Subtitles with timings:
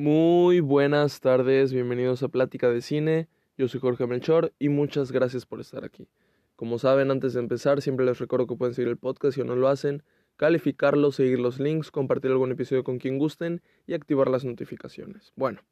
[0.00, 3.26] Muy buenas tardes, bienvenidos a Plática de Cine.
[3.56, 6.06] Yo soy Jorge Melchor y muchas gracias por estar aquí.
[6.54, 9.56] Como saben, antes de empezar, siempre les recuerdo que pueden seguir el podcast si no
[9.56, 10.04] lo hacen,
[10.36, 15.32] calificarlo, seguir los links, compartir algún episodio con quien gusten y activar las notificaciones.
[15.34, 15.62] Bueno,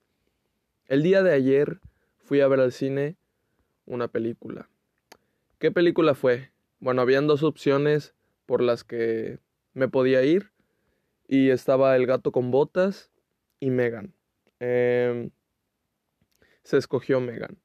[0.89, 1.79] el día de ayer
[2.19, 3.15] fui a ver al cine
[3.85, 4.69] una película.
[5.61, 6.51] ¿Qué película fue?
[6.81, 8.13] Bueno, habían dos opciones
[8.45, 9.39] por las que
[9.73, 10.51] me podía ir
[11.29, 13.09] y estaba El gato con botas
[13.61, 14.16] y Megan.
[14.61, 15.31] Em,
[16.63, 17.59] se escogió Megan.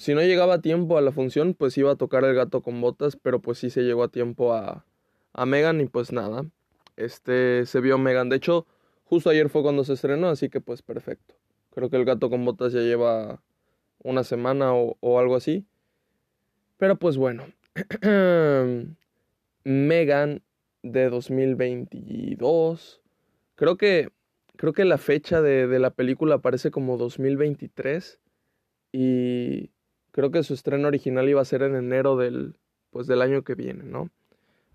[0.00, 2.80] si no llegaba a tiempo a la función, pues iba a tocar El gato con
[2.80, 4.84] botas, pero pues sí se llegó a tiempo a,
[5.32, 6.44] a Megan y pues nada.
[6.96, 8.28] Este se vio Megan.
[8.28, 8.66] De hecho,
[9.04, 11.34] justo ayer fue cuando se estrenó, así que pues perfecto.
[11.70, 13.42] Creo que El gato con botas ya lleva
[14.02, 15.66] una semana o, o algo así.
[16.78, 17.44] Pero pues bueno.
[19.64, 20.42] Megan
[20.82, 23.00] de 2022.
[23.54, 24.10] Creo que,
[24.56, 28.20] creo que la fecha de, de, la película aparece como 2023
[28.92, 29.70] y
[30.10, 32.58] creo que su estreno original iba a ser en enero del,
[32.90, 34.10] pues, del año que viene, ¿no?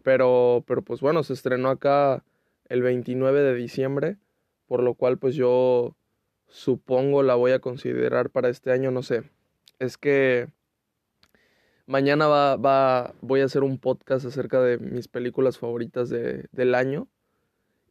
[0.03, 2.23] Pero, pero pues bueno, se estrenó acá
[2.69, 4.17] el 29 de diciembre,
[4.67, 5.95] por lo cual pues yo
[6.47, 9.23] supongo la voy a considerar para este año, no sé.
[9.79, 10.47] Es que
[11.87, 16.75] Mañana va, va, voy a hacer un podcast acerca de mis películas favoritas de, del
[16.75, 17.07] año.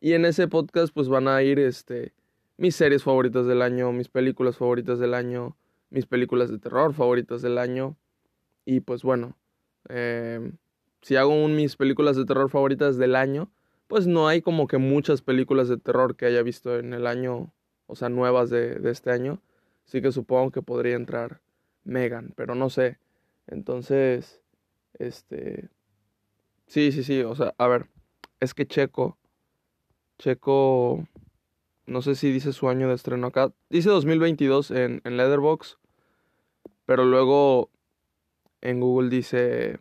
[0.01, 2.13] Y en ese podcast pues van a ir este,
[2.57, 5.57] mis series favoritas del año, mis películas favoritas del año,
[5.91, 7.97] mis películas de terror favoritas del año.
[8.65, 9.37] Y pues bueno,
[9.89, 10.53] eh,
[11.03, 13.51] si hago un mis películas de terror favoritas del año,
[13.87, 17.53] pues no hay como que muchas películas de terror que haya visto en el año,
[17.87, 19.41] o sea, nuevas de, de este año.
[19.87, 21.41] Así que supongo que podría entrar
[21.85, 22.99] Megan, pero no sé.
[23.47, 24.41] Entonces,
[24.99, 25.69] este...
[26.67, 27.87] Sí, sí, sí, o sea, a ver,
[28.41, 29.17] es que Checo,
[30.19, 31.07] Checo,
[31.87, 35.79] no sé si dice su año de estreno acá, dice 2022 en, en Leatherbox,
[36.87, 37.71] pero luego
[38.61, 39.79] en Google dice...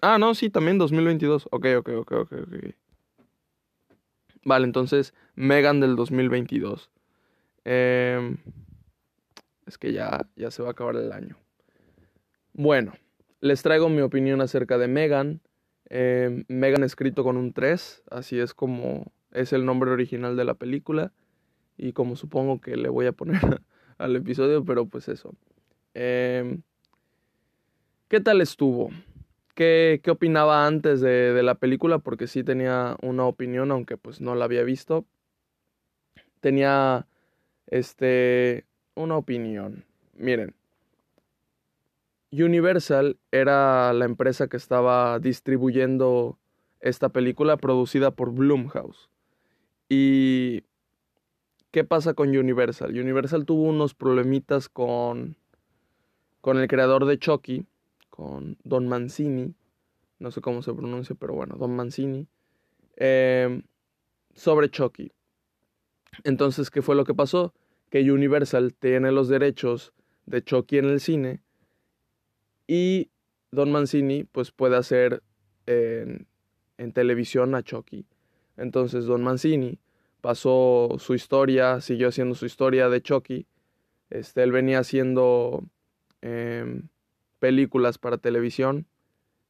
[0.00, 1.48] Ah, no, sí, también 2022.
[1.52, 2.74] Ok, ok, ok, ok, ok.
[4.44, 6.90] Vale, entonces, Megan del 2022.
[7.64, 8.36] Eh,
[9.66, 11.36] es que ya, ya se va a acabar el año.
[12.52, 12.92] Bueno,
[13.40, 15.40] les traigo mi opinión acerca de Megan.
[15.88, 20.54] Eh, Megan escrito con un 3, así es como es el nombre original de la
[20.54, 21.12] película
[21.76, 23.40] y como supongo que le voy a poner
[23.98, 25.34] al episodio, pero pues eso.
[25.94, 26.58] Eh,
[28.08, 28.90] ¿Qué tal estuvo?
[29.54, 31.98] ¿Qué, qué opinaba antes de, de, la película?
[31.98, 35.04] Porque sí tenía una opinión, aunque pues no la había visto.
[36.40, 37.06] Tenía
[37.66, 39.84] este una opinión.
[40.14, 40.54] Miren,
[42.32, 46.38] Universal era la empresa que estaba distribuyendo
[46.80, 49.11] esta película producida por Blumhouse.
[49.94, 50.64] ¿Y
[51.70, 52.98] qué pasa con Universal?
[52.98, 55.36] Universal tuvo unos problemitas con,
[56.40, 57.66] con el creador de Chucky,
[58.08, 59.54] con Don Mancini,
[60.18, 62.26] no sé cómo se pronuncia, pero bueno, Don Mancini,
[62.96, 63.60] eh,
[64.34, 65.12] sobre Chucky.
[66.24, 67.52] Entonces, ¿qué fue lo que pasó?
[67.90, 69.92] Que Universal tiene los derechos
[70.24, 71.42] de Chucky en el cine
[72.66, 73.10] y
[73.50, 75.22] Don Mancini pues puede hacer
[75.66, 76.26] en,
[76.78, 78.06] en televisión a Chucky.
[78.56, 79.78] Entonces Don Mancini
[80.22, 83.46] pasó su historia, siguió haciendo su historia de Chucky.
[84.08, 85.64] Este, él venía haciendo
[86.22, 86.80] eh,
[87.40, 88.86] películas para televisión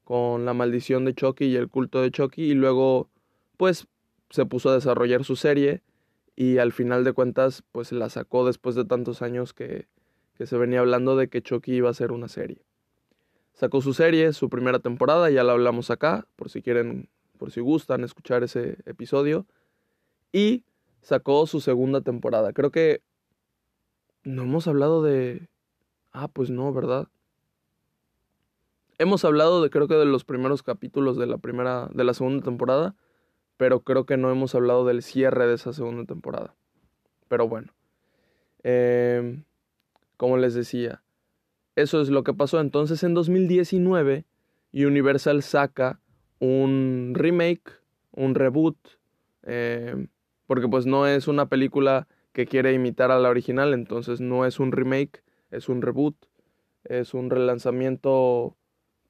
[0.03, 3.09] con La maldición de Chucky y El culto de Chucky y luego
[3.56, 3.87] pues
[4.31, 5.83] se puso a desarrollar su serie
[6.34, 9.87] y al final de cuentas pues la sacó después de tantos años que,
[10.37, 12.65] que se venía hablando de que Chucky iba a ser una serie.
[13.53, 17.60] Sacó su serie, su primera temporada, ya la hablamos acá, por si quieren, por si
[17.60, 19.47] gustan escuchar ese episodio.
[20.32, 20.65] Y
[21.03, 22.53] sacó su segunda temporada.
[22.53, 23.03] Creo que
[24.25, 25.48] no hemos hablado de...
[26.12, 27.09] Ah, pues no, ¿verdad?
[28.98, 32.44] Hemos hablado de creo que de los primeros capítulos de la primera de la segunda
[32.44, 32.94] temporada,
[33.56, 36.54] pero creo que no hemos hablado del cierre de esa segunda temporada.
[37.28, 37.72] Pero bueno.
[38.62, 39.42] Eh,
[40.16, 41.03] como les decía,
[41.74, 42.60] eso es lo que pasó.
[42.60, 44.24] Entonces en 2019
[44.72, 46.01] Universal saca
[46.39, 47.72] un remake,
[48.12, 48.77] un reboot,
[49.42, 50.06] eh,
[50.47, 54.59] porque pues no es una película que quiere imitar a la original, entonces no es
[54.59, 56.16] un remake, es un reboot,
[56.84, 58.56] es un relanzamiento,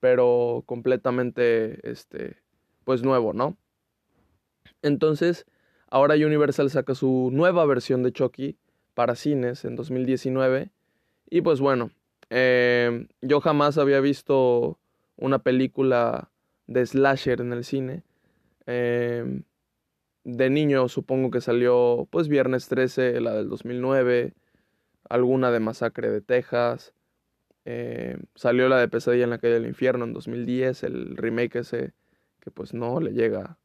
[0.00, 2.36] pero completamente, este,
[2.84, 3.56] pues nuevo, ¿no?
[4.82, 5.46] Entonces,
[5.88, 8.58] ahora Universal saca su nueva versión de Chucky
[8.94, 10.70] para cines en 2019
[11.30, 11.90] y pues bueno,
[12.28, 14.78] eh, yo jamás había visto
[15.16, 16.30] una película
[16.66, 18.02] de slasher en el cine.
[18.66, 19.42] Eh,
[20.24, 24.34] de niño supongo que salió pues Viernes 13, la del 2009,
[25.08, 26.94] alguna de Masacre de Texas,
[27.64, 31.92] eh, salió la de Pesadilla en la calle del infierno en 2010, el remake ese
[32.40, 33.58] que pues no le llega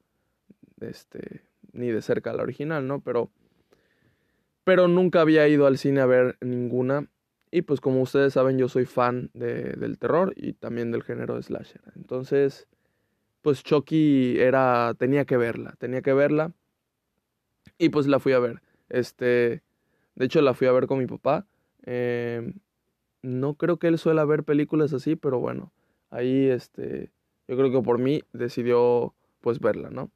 [0.82, 1.42] este,
[1.74, 3.02] ni de cerca a la original, ¿no?
[3.02, 3.32] Pero,
[4.64, 7.08] pero nunca había ido al cine a ver ninguna.
[7.50, 11.36] Y pues como ustedes saben, yo soy fan de, del terror y también del género
[11.36, 11.82] de slasher.
[11.96, 12.68] Entonces,
[13.48, 16.52] pues Chucky era, tenía que verla, tenía que verla.
[17.78, 18.62] Y pues la fui a ver.
[18.90, 19.64] Este,
[20.16, 21.48] de hecho la fui a ver con mi papá.
[21.86, 22.52] Eh,
[23.22, 25.72] no creo que él suele ver películas así, pero bueno,
[26.10, 27.10] ahí este,
[27.48, 30.12] yo creo que por mí decidió pues verla, ¿no?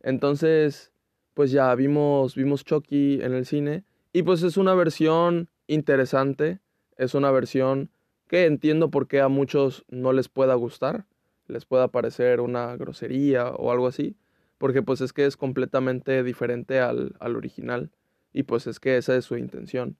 [0.00, 0.92] Entonces,
[1.34, 3.82] pues ya vimos, vimos Chucky en el cine
[4.12, 6.60] y pues es una versión interesante,
[6.96, 7.90] es una versión
[8.28, 11.06] que entiendo por qué a muchos no les pueda gustar,
[11.50, 14.16] les pueda parecer una grosería o algo así,
[14.58, 17.90] porque pues es que es completamente diferente al, al original
[18.32, 19.96] y pues es que esa es su intención.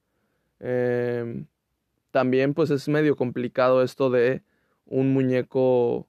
[0.60, 1.44] Eh,
[2.10, 4.42] también pues es medio complicado esto de
[4.86, 6.08] un muñeco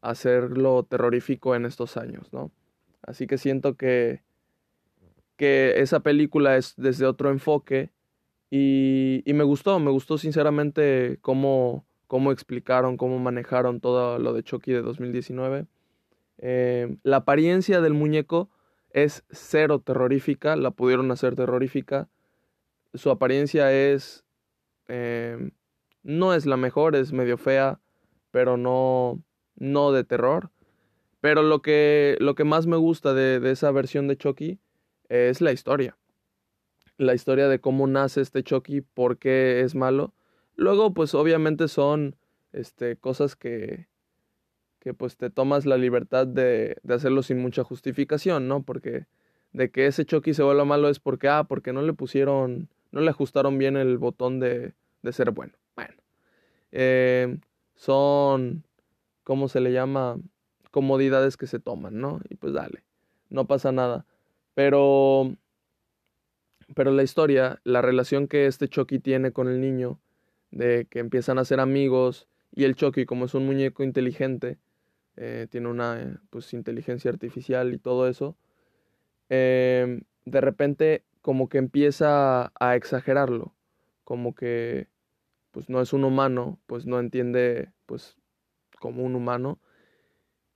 [0.00, 2.50] hacerlo terrorífico en estos años, ¿no?
[3.02, 4.22] Así que siento que,
[5.36, 7.90] que esa película es desde otro enfoque
[8.50, 14.42] y, y me gustó, me gustó sinceramente cómo, cómo, explicaron, cómo manejaron todo lo de
[14.42, 15.64] Chucky de 2019.
[16.36, 18.50] Eh, la apariencia del muñeco
[18.90, 22.10] es cero terrorífica, la pudieron hacer terrorífica.
[22.92, 24.26] Su apariencia es
[24.88, 25.52] Em,
[26.02, 27.80] no es la mejor, es medio fea,
[28.30, 29.22] pero no,
[29.56, 30.50] no de terror.
[31.22, 34.58] Pero lo que, lo que más me gusta de, de esa versión de Chucky
[35.08, 35.96] es la historia.
[36.98, 40.12] La historia de cómo nace este Chucky, por qué es malo.
[40.56, 42.16] Luego, pues obviamente son
[42.52, 43.86] este, cosas que,
[44.78, 48.62] que pues te tomas la libertad de, de, hacerlo sin mucha justificación, ¿no?
[48.62, 49.06] Porque
[49.52, 53.00] de que ese Chucky se vuelva malo es porque, ah, porque no le pusieron, no
[53.00, 55.52] le ajustaron bien el botón de, de ser bueno.
[55.76, 55.94] Bueno,
[56.72, 57.38] eh,
[57.74, 58.64] son,
[59.24, 60.18] ¿cómo se le llama?
[60.70, 62.20] Comodidades que se toman, ¿no?
[62.28, 62.82] Y pues dale,
[63.28, 64.06] no pasa nada.
[64.54, 65.36] Pero,
[66.74, 69.98] pero la historia, la relación que este Chucky tiene con el niño,
[70.52, 74.58] de que empiezan a ser amigos, y el Chucky, como es un muñeco inteligente,
[75.16, 78.36] eh, tiene una pues, inteligencia artificial y todo eso,
[79.28, 83.54] eh, de repente como que empieza a exagerarlo,
[84.04, 84.88] como que
[85.50, 88.16] pues no es un humano, pues no entiende pues
[88.78, 89.58] como un humano.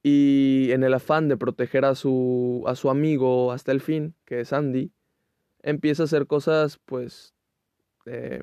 [0.03, 4.41] Y en el afán de proteger a su, a su amigo hasta el fin, que
[4.41, 4.93] es Andy,
[5.63, 7.35] empieza a hacer cosas pues
[8.07, 8.43] eh,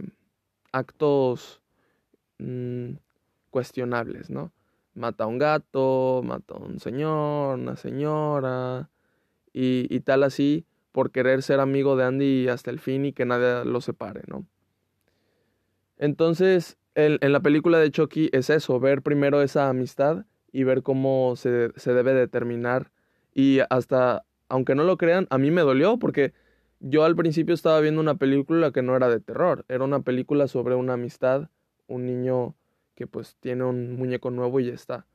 [0.73, 1.61] actos
[2.39, 2.95] mmm,
[3.49, 4.51] cuestionables, ¿no?
[4.95, 8.89] Mata a un gato, mata a un señor, una señora,
[9.53, 13.25] y, y tal así, por querer ser amigo de Andy hasta el fin y que
[13.25, 14.45] nadie lo separe, ¿no?
[15.97, 20.83] Entonces, en, en, la película de Chucky es eso, ver primero esa amistad y ver
[20.83, 22.91] cómo se, se debe determinar.
[23.33, 26.33] Y hasta, aunque no lo crean, a mí me dolió porque
[26.85, 30.49] yo al principio estaba viendo una película que no era de terror, era una película
[30.49, 31.49] sobre una amistad,
[31.87, 32.55] un niño
[32.93, 35.05] que pues tiene un muñeco nuevo y ya está.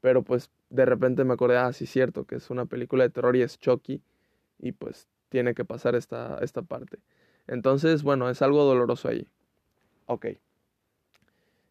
[0.00, 3.34] Pero pues de repente me acordé, ah, sí, cierto, que es una película de terror
[3.34, 4.00] y es Chucky
[4.60, 6.98] y pues tiene que pasar esta, esta parte.
[7.48, 9.26] Entonces, bueno, es algo doloroso ahí.
[10.06, 10.26] Ok.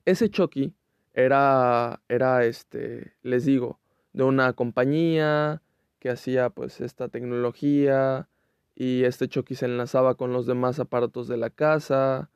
[0.03, 0.73] Ese Chucky
[1.13, 3.79] era, era este, les digo,
[4.11, 5.61] de una compañía
[5.99, 8.27] que hacía pues esta tecnología
[8.75, 12.29] y este Chucky se enlazaba con los demás aparatos de la casa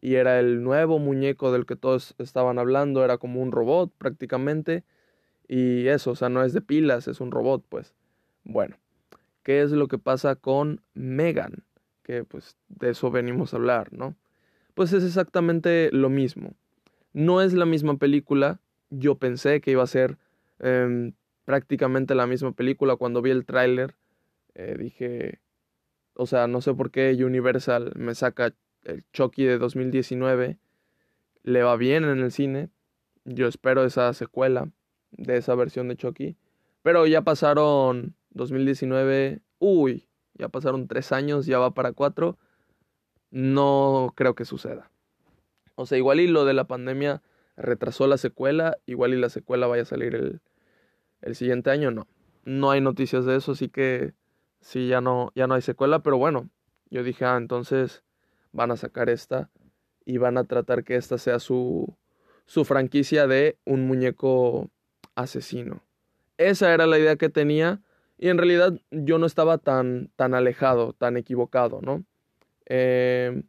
[0.00, 4.84] y era el nuevo muñeco del que todos estaban hablando, era como un robot prácticamente
[5.48, 7.94] y eso, o sea, no es de pilas, es un robot pues.
[8.44, 8.76] Bueno,
[9.42, 11.64] ¿qué es lo que pasa con Megan?
[12.02, 14.14] Que pues de eso venimos a hablar, ¿no?
[14.74, 16.54] pues es exactamente lo mismo.
[17.12, 18.60] No es la misma película,
[18.90, 20.18] yo pensé que iba a ser
[20.58, 21.12] eh,
[21.44, 23.94] prácticamente la misma película cuando vi el tráiler.
[24.54, 25.40] Eh, dije,
[26.14, 28.54] o sea, no sé por qué Universal me saca
[28.84, 30.58] el Chucky de 2019,
[31.42, 32.70] le va bien en el cine,
[33.24, 34.70] yo espero esa secuela
[35.10, 36.36] de esa versión de Chucky,
[36.82, 42.38] pero ya pasaron 2019, uy, ya pasaron tres años, ya va para cuatro,
[43.30, 44.90] no creo que suceda.
[45.76, 47.22] O sea, igual y lo de la pandemia
[47.56, 50.40] retrasó la secuela, igual y la secuela vaya a salir el,
[51.22, 52.06] el siguiente año, no.
[52.44, 54.12] No hay noticias de eso, así que
[54.64, 56.48] sí, ya no, ya no hay secuela, pero bueno,
[56.90, 58.02] yo dije, ah, entonces
[58.52, 59.50] van a sacar esta
[60.06, 61.94] y van a tratar que esta sea su,
[62.46, 64.70] su franquicia de un muñeco
[65.14, 65.82] asesino.
[66.38, 67.82] Esa era la idea que tenía
[68.18, 72.04] y en realidad yo no estaba tan, tan alejado, tan equivocado, ¿no?
[72.66, 73.42] Eh,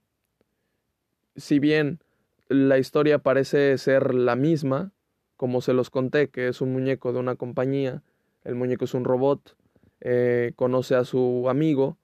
[1.38, 2.00] si bien
[2.50, 4.92] la historia parece ser la misma,
[5.38, 8.04] como se los conté, que es un muñeco de una compañía,
[8.44, 9.56] el muñeco es un robot,
[10.08, 11.98] eh, conoce a su amigo,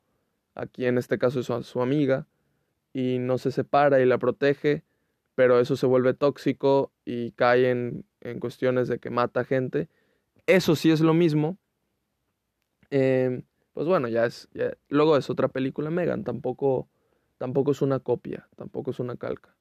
[0.55, 2.25] aquí en este caso es su amiga,
[2.93, 4.84] y no se separa y la protege,
[5.36, 9.88] pero eso se vuelve tóxico y cae en, en cuestiones de que mata gente.
[10.48, 11.60] Eso sí es lo mismo.
[12.89, 13.43] Em,
[13.74, 14.50] pues bueno, ya es.
[14.89, 16.89] luego es otra película Megan, tampoco,
[17.38, 19.55] tampoco es una copia, tampoco es una calca.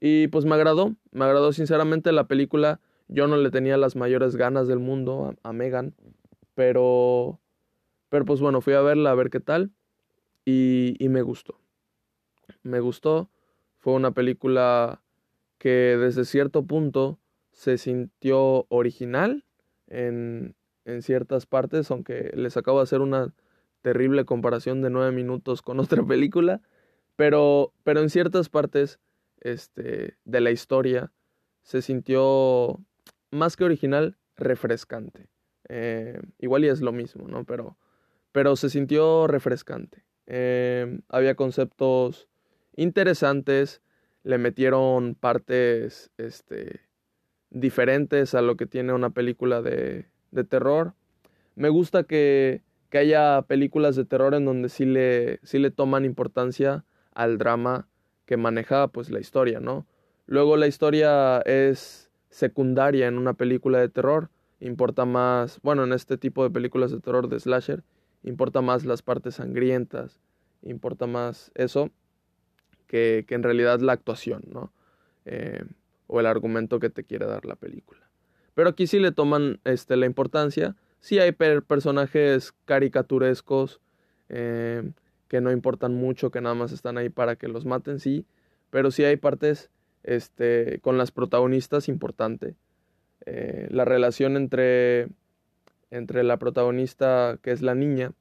[0.00, 2.80] Y pues me agradó, me agradó sinceramente la película.
[3.06, 5.94] Yo no le tenía las mayores ganas del mundo a Megan,
[6.56, 7.38] pero,
[8.16, 9.72] pero pues bueno, fui a verla a ver qué tal
[10.46, 11.60] y, me gustó.
[12.62, 13.28] Me gustó,
[13.76, 15.02] fue una película
[15.58, 17.18] que desde cierto punto
[17.52, 19.44] se sintió original
[19.86, 20.54] en,
[20.86, 23.34] en ciertas partes, aunque les acabo de hacer una
[23.82, 26.62] terrible comparación de nueve minutos con otra película,
[27.16, 28.98] pero, pero en ciertas partes
[29.42, 31.12] este, de la historia
[31.64, 32.80] se sintió
[33.30, 35.28] más que original, refrescante.
[35.68, 37.44] Eh, igual y es lo mismo, ¿no?
[37.44, 37.76] Pero,
[38.36, 40.04] pero se sintió refrescante.
[40.26, 42.28] Eh, había conceptos
[42.76, 43.80] interesantes,
[44.24, 46.82] le metieron partes este,
[47.48, 50.92] diferentes a lo que tiene una película de, de terror.
[51.54, 56.04] Me gusta que, que, haya películas de terror en donde sí le, sí le toman
[56.04, 57.88] importancia al drama
[58.26, 59.86] que maneja pues la historia, ¿no?
[60.26, 64.28] Luego la historia es secundaria en una película de terror,
[64.60, 67.82] importa más, bueno, en este tipo de películas de terror de slasher,
[68.22, 70.20] importa más las partes sangrientas,
[70.62, 71.90] importa más eso
[72.86, 74.72] que, que en realidad la actuación, ¿no?
[75.24, 75.64] Eh,
[76.06, 78.00] o el argumento que te quiere dar la película.
[78.54, 80.76] Pero aquí sí le toman este, la importancia.
[81.00, 83.80] Sí hay personajes caricaturescos
[84.28, 84.90] eh,
[85.28, 88.24] que no importan mucho, que nada más están ahí para que los maten, sí.
[88.70, 89.70] Pero sí hay partes
[90.04, 92.54] este, con las protagonistas importante.
[93.26, 95.08] Eh, la relación entre,
[95.90, 98.12] entre la protagonista, que es la niña,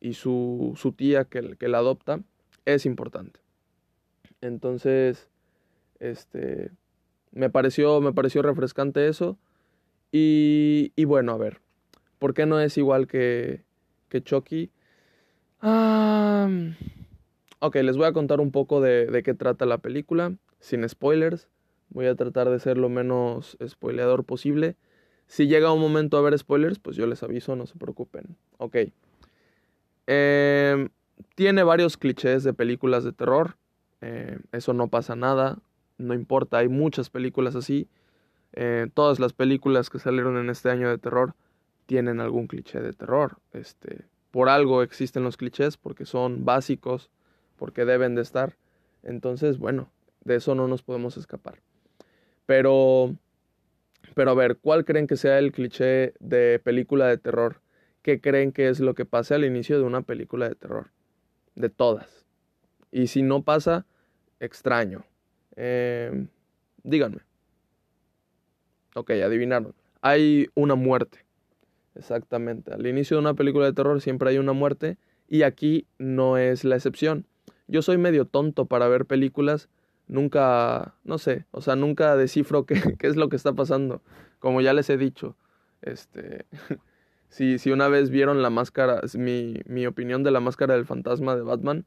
[0.00, 2.20] y su, su tía, que, que la adopta,
[2.64, 3.40] es importante.
[4.40, 5.28] Entonces,
[5.98, 6.70] este,
[7.32, 9.38] me pareció, me pareció refrescante eso.
[10.12, 11.60] Y, y bueno, a ver,
[12.18, 13.64] ¿por qué no es igual que,
[14.08, 14.70] que Chucky?
[15.60, 16.48] Ah,
[17.60, 21.48] ok, les voy a contar un poco de, de, qué trata la película, sin spoilers.
[21.90, 24.76] Voy a tratar de ser lo menos spoileador posible.
[25.26, 28.36] Si llega un momento a ver spoilers, pues yo les aviso, no se preocupen.
[28.58, 28.76] Ok.
[30.06, 30.88] Eh,
[31.34, 33.56] tiene varios clichés de películas de terror.
[34.00, 35.58] Eh, eso no pasa nada,
[35.98, 37.88] no importa, hay muchas películas así.
[38.52, 41.34] Eh, todas las películas que salieron en este año de terror
[41.86, 43.38] tienen algún cliché de terror.
[43.52, 47.10] Este, por algo existen los clichés, porque son básicos,
[47.56, 48.56] porque deben de estar.
[49.02, 49.90] Entonces, bueno,
[50.24, 51.60] de eso no nos podemos escapar.
[52.44, 53.16] Pero,
[54.14, 57.60] pero a ver, ¿cuál creen que sea el cliché de película de terror?
[58.02, 60.90] ¿Qué creen que es lo que pasa al inicio de una película de terror?
[61.54, 62.26] De todas.
[62.92, 63.86] Y si no pasa,
[64.40, 65.04] extraño.
[65.56, 66.26] Eh,
[66.82, 67.20] díganme.
[68.94, 69.74] Ok, adivinaron.
[70.00, 71.26] Hay una muerte.
[71.94, 72.72] Exactamente.
[72.72, 74.98] Al inicio de una película de terror siempre hay una muerte
[75.28, 77.26] y aquí no es la excepción.
[77.66, 79.68] Yo soy medio tonto para ver películas.
[80.08, 84.02] Nunca, no sé, o sea, nunca descifro qué, qué es lo que está pasando.
[84.38, 85.36] Como ya les he dicho,
[85.82, 86.46] este,
[87.28, 91.34] si, si una vez vieron la máscara, mi, mi opinión de la máscara del fantasma
[91.34, 91.86] de Batman,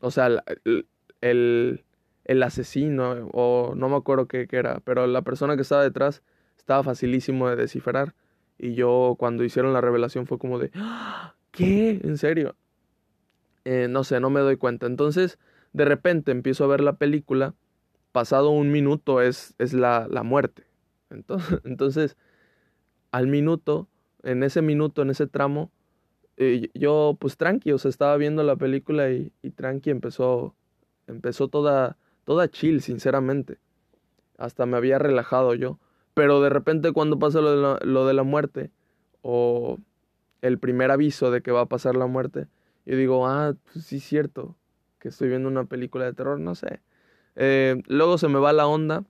[0.00, 0.26] o sea,
[0.64, 0.86] el,
[1.20, 1.84] el,
[2.24, 6.22] el asesino, o no me acuerdo qué, qué, era, pero la persona que estaba detrás
[6.58, 8.14] estaba facilísimo de descifrar.
[8.58, 11.34] Y yo cuando hicieron la revelación fue como de, ¡Ah!
[11.50, 12.00] ¿qué?
[12.02, 12.54] ¿En serio?
[13.64, 14.86] Eh, no sé, no me doy cuenta.
[14.86, 15.38] Entonces,
[15.72, 17.54] de repente empiezo a ver la película,
[18.12, 20.64] pasado un minuto es, es la, la muerte.
[21.10, 22.16] Entonces, entonces,
[23.10, 23.88] al minuto,
[24.22, 25.70] en ese minuto, en ese tramo,
[26.36, 30.54] eh, yo pues tranqui, o sea, estaba viendo la película y, y tranqui empezó,
[31.06, 33.58] empezó toda toda chill, sinceramente.
[34.38, 35.78] Hasta me había relajado yo.
[36.14, 38.70] Pero de repente cuando pasa lo de la, lo de la muerte,
[39.22, 39.78] o
[40.42, 42.48] el primer aviso de que va a pasar la muerte,
[42.84, 44.56] yo digo, ah, pues sí cierto,
[45.02, 46.80] que estoy viendo una película de terror, no sé.
[47.34, 49.02] Eh, luego se me va la onda,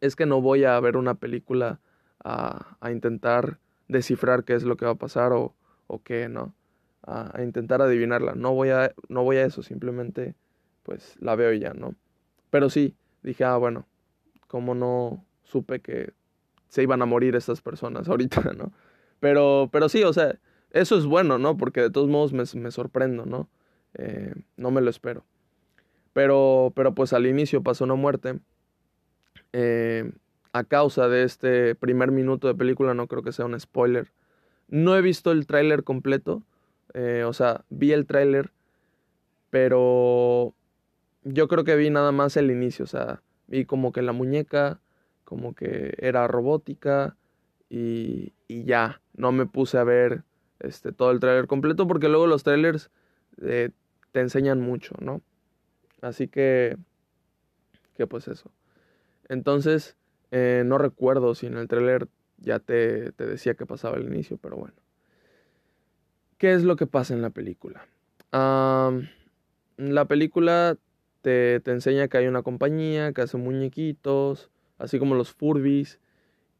[0.00, 1.80] es que no voy a ver una película
[2.22, 5.56] a, intentar descifrar qué es lo que va a pasar o,
[5.88, 6.54] o qué, ¿no?
[7.02, 8.34] A, intentar adivinarla.
[8.36, 10.36] No voy a, no voy a eso, simplemente
[10.84, 11.96] pues la veo ya, ¿no?
[12.50, 12.94] Pero sí,
[13.24, 13.88] dije, ah, bueno,
[14.46, 16.12] como no supe que
[16.68, 18.72] se iban a morir estas personas ahorita, ¿no?
[19.18, 20.38] Pero, pero sí, o sea,
[20.70, 21.56] eso es bueno, ¿no?
[21.56, 23.48] Porque de todos modos me, me sorprendo, ¿no?
[23.94, 25.24] Eh, no me lo espero.
[26.12, 28.38] Pero, pero pues al inicio pasó una muerte.
[29.52, 30.12] Eh,
[30.52, 34.12] a causa de este primer minuto de película, no creo que sea un spoiler.
[34.68, 36.42] No he visto el tráiler completo.
[36.94, 38.52] Eh, o sea, vi el tráiler.
[39.50, 40.54] Pero
[41.24, 42.84] yo creo que vi nada más el inicio.
[42.84, 44.80] O sea, vi como que la muñeca,
[45.24, 47.16] como que era robótica.
[47.70, 50.24] Y, y ya, no me puse a ver
[50.60, 52.90] este, todo el tráiler completo porque luego los trailers
[54.12, 55.22] te enseñan mucho, ¿no?
[56.00, 56.76] Así que,
[57.96, 58.50] que pues eso.
[59.28, 59.96] Entonces,
[60.30, 64.36] eh, no recuerdo si en el tráiler ya te, te, decía que pasaba el inicio,
[64.36, 64.74] pero bueno.
[66.38, 67.86] ¿Qué es lo que pasa en la película?
[68.32, 70.78] la película
[71.20, 76.00] te, te, enseña que hay una compañía que hace muñequitos, así como los Furbies.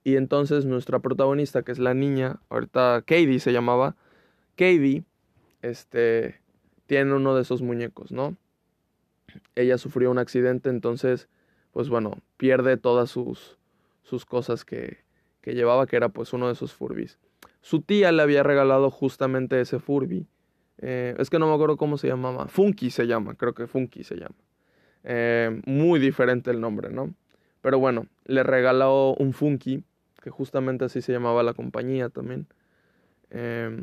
[0.04, 3.96] Y entonces nuestra protagonista, que es la niña, ahorita Katie se llamaba,
[4.56, 5.04] Katie,
[5.62, 6.41] este,
[6.86, 8.36] tiene uno de esos muñecos, ¿no?
[9.54, 11.28] Ella sufrió un accidente, entonces,
[11.72, 13.58] pues bueno, pierde todas sus,
[14.02, 14.98] sus cosas que,
[15.40, 17.18] que llevaba, que era pues uno de esos Furbies.
[17.60, 20.26] Su tía le había regalado justamente ese Furby.
[20.78, 22.48] Eh, es que no me acuerdo cómo se llamaba.
[22.48, 24.34] Funky se llama, creo que Funky se llama.
[25.04, 27.14] Eh, muy diferente el nombre, ¿no?
[27.60, 29.84] Pero bueno, le regaló un Funky,
[30.22, 32.46] que justamente así se llamaba la compañía también.
[33.30, 33.82] Eh,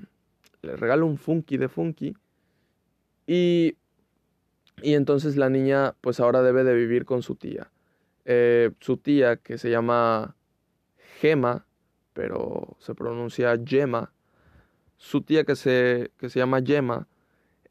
[0.61, 2.15] le regaló un Funky de Funky.
[3.31, 3.77] Y,
[4.81, 7.71] y entonces la niña pues ahora debe de vivir con su tía.
[8.25, 10.35] Eh, su tía que se llama
[11.19, 11.67] Gema,
[12.13, 14.11] pero se pronuncia Gemma.
[14.97, 17.07] Su tía que se, que se llama Gemma.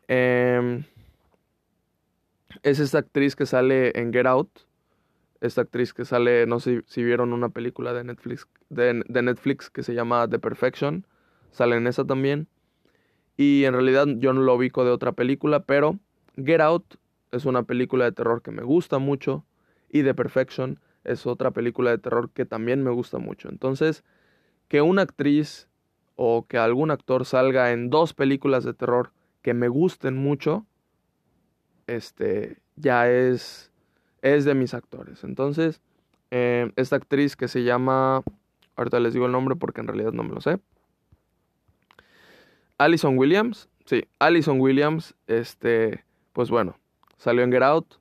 [0.07, 0.85] Eh,
[2.63, 4.61] es esta actriz que sale en Get Out.
[5.41, 9.71] Esta actriz que sale, no sé si vieron una película de Netflix, de, de Netflix
[9.71, 11.05] que se llama The Perfection.
[11.51, 12.47] Sale en esa también.
[13.39, 15.97] Y en realidad yo no lo ubico de otra película, pero
[16.37, 16.97] Get Out
[17.31, 19.45] es una película de terror que me gusta mucho.
[19.89, 23.49] Y The Perfection es otra película de terror que también me gusta mucho.
[23.49, 24.03] Entonces,
[24.67, 25.69] que una actriz
[26.17, 30.67] o que algún actor salga en dos películas de terror que me gusten mucho,
[31.87, 33.71] este, ya es,
[34.21, 35.23] es de mis actores.
[35.23, 35.81] Entonces,
[36.33, 38.25] eh, esta actriz que se llama,
[38.75, 40.59] ahorita les digo el nombre porque en realidad no me lo sé.
[42.79, 46.79] Allison Williams, sí, Allison Williams, este, pues bueno,
[47.17, 47.97] salió en Get Out,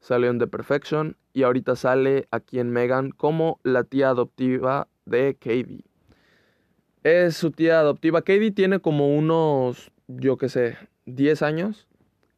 [0.00, 5.36] salió en The Perfection y ahorita sale aquí en Megan como la tía adoptiva de
[5.38, 5.84] Katie.
[7.04, 8.22] Es su tía adoptiva.
[8.22, 11.86] Katie tiene como unos, yo qué sé, 10 años.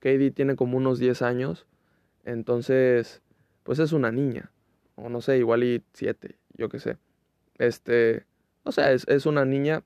[0.01, 1.67] Katie tiene como unos 10 años.
[2.25, 3.23] Entonces,
[3.63, 4.51] pues es una niña.
[4.97, 6.99] O no sé, igual y 7, yo qué sé.
[7.57, 8.27] Este,
[8.65, 9.85] o sea, es, es una niña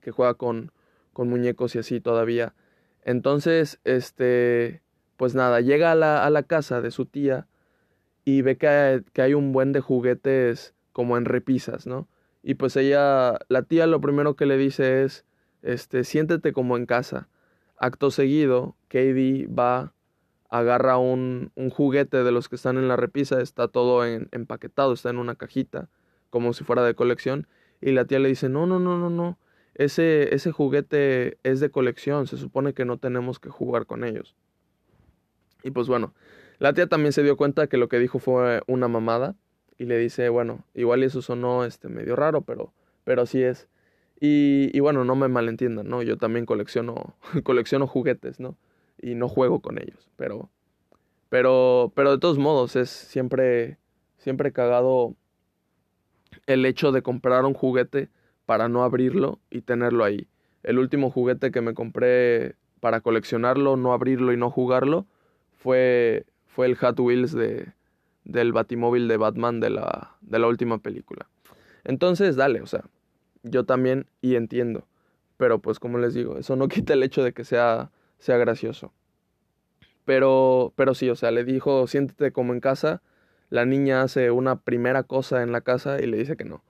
[0.00, 0.72] que juega con,
[1.14, 2.54] con muñecos y así todavía.
[3.02, 4.82] Entonces, este,
[5.16, 7.46] pues nada, llega a la, a la casa de su tía
[8.24, 12.08] y ve que hay, que hay, un buen de juguetes como en repisas, ¿no?
[12.42, 15.24] Y pues ella, la tía lo primero que le dice es,
[15.62, 17.28] este, siéntete como en casa.
[17.78, 19.94] Acto seguido, Katie va,
[20.50, 24.92] agarra un, un juguete de los que están en la repisa, está todo en, empaquetado,
[24.92, 25.88] está en una cajita,
[26.30, 27.46] como si fuera de colección,
[27.80, 29.38] y la tía le dice, no, no, no, no, no,
[29.74, 34.34] ese, ese juguete es de colección, se supone que no tenemos que jugar con ellos.
[35.62, 36.14] Y pues bueno,
[36.58, 39.34] la tía también se dio cuenta que lo que dijo fue una mamada
[39.78, 43.68] y le dice, bueno, igual eso sonó este, medio raro, pero, pero así es.
[44.20, 46.02] Y, y bueno, no me malentiendan, ¿no?
[46.02, 48.56] Yo también colecciono, colecciono juguetes, ¿no?
[49.00, 50.50] Y no juego con ellos, pero,
[51.28, 53.78] pero, pero de todos modos es siempre,
[54.18, 55.16] siempre cagado
[56.46, 58.08] el hecho de comprar un juguete
[58.46, 60.28] para no abrirlo y tenerlo ahí.
[60.62, 65.06] El último juguete que me compré para coleccionarlo, no abrirlo y no jugarlo
[65.52, 67.72] fue, fue el Hot Wheels de,
[68.24, 71.28] del Batimóvil de Batman de la, de la última película.
[71.84, 72.84] Entonces, dale, o sea,
[73.42, 74.86] yo también y entiendo.
[75.36, 78.92] Pero pues como les digo, eso no quita el hecho de que sea, sea gracioso.
[80.04, 83.02] Pero, pero sí, o sea, le dijo, siéntete como en casa.
[83.50, 86.62] La niña hace una primera cosa en la casa y le dice que no.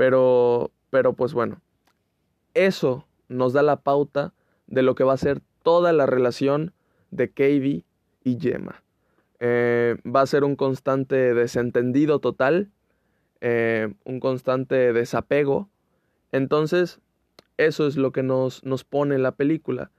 [0.00, 1.60] Pero, pero pues bueno,
[2.54, 4.32] eso nos da la pauta
[4.66, 6.72] de lo que va a ser toda la relación
[7.10, 7.84] de Katie
[8.24, 8.82] y Gemma.
[9.40, 12.70] Eh, va a ser un constante desentendido total,
[13.42, 15.68] eh, un constante desapego.
[16.32, 16.98] Entonces,
[17.58, 19.90] eso es lo que nos, nos pone la película.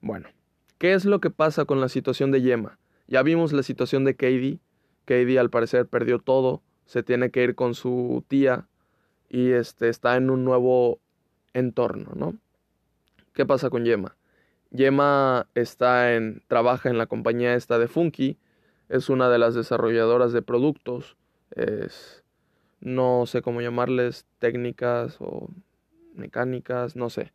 [0.00, 0.30] Bueno,
[0.78, 2.78] ¿qué es lo que pasa con la situación de Gemma?
[3.08, 4.58] Ya vimos la situación de Katie.
[5.04, 8.69] Katie al parecer perdió todo, se tiene que ir con su tía
[9.30, 11.00] y este, está en un nuevo
[11.54, 12.34] entorno, ¿no?
[13.32, 14.16] ¿qué pasa con Yema?
[14.70, 18.38] Yema está en, trabaja en la compañía esta de Funky,
[18.88, 21.16] es una de las desarrolladoras de productos,
[21.52, 22.22] es,
[22.80, 25.48] no sé cómo llamarles, técnicas o
[26.14, 27.32] mecánicas, no sé.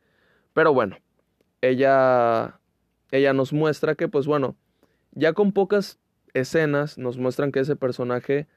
[0.53, 0.97] Pero bueno,
[1.62, 2.60] ella,
[3.12, 4.55] ella nos muestra que, pues bueno,
[5.12, 5.99] ya con pocas
[6.34, 8.47] escenas nos muestran que ese personaje,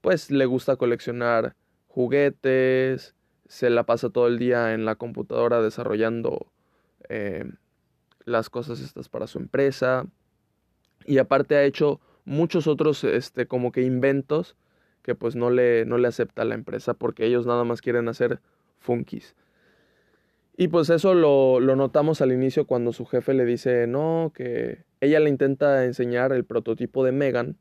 [0.00, 1.54] pues le gusta coleccionar
[1.96, 3.14] juguetes,
[3.48, 6.46] se la pasa todo el día en la computadora desarrollando
[7.08, 7.50] eh,
[8.26, 10.04] las cosas estas para su empresa.
[11.06, 14.56] Y aparte ha hecho muchos otros, este, como que inventos
[15.00, 18.40] que pues no le, no le acepta la empresa porque ellos nada más quieren hacer
[18.78, 19.34] funkis.
[20.58, 24.84] Y pues eso lo, lo, notamos al inicio cuando su jefe le dice, no, que
[25.00, 27.56] ella le intenta enseñar el prototipo de Megan,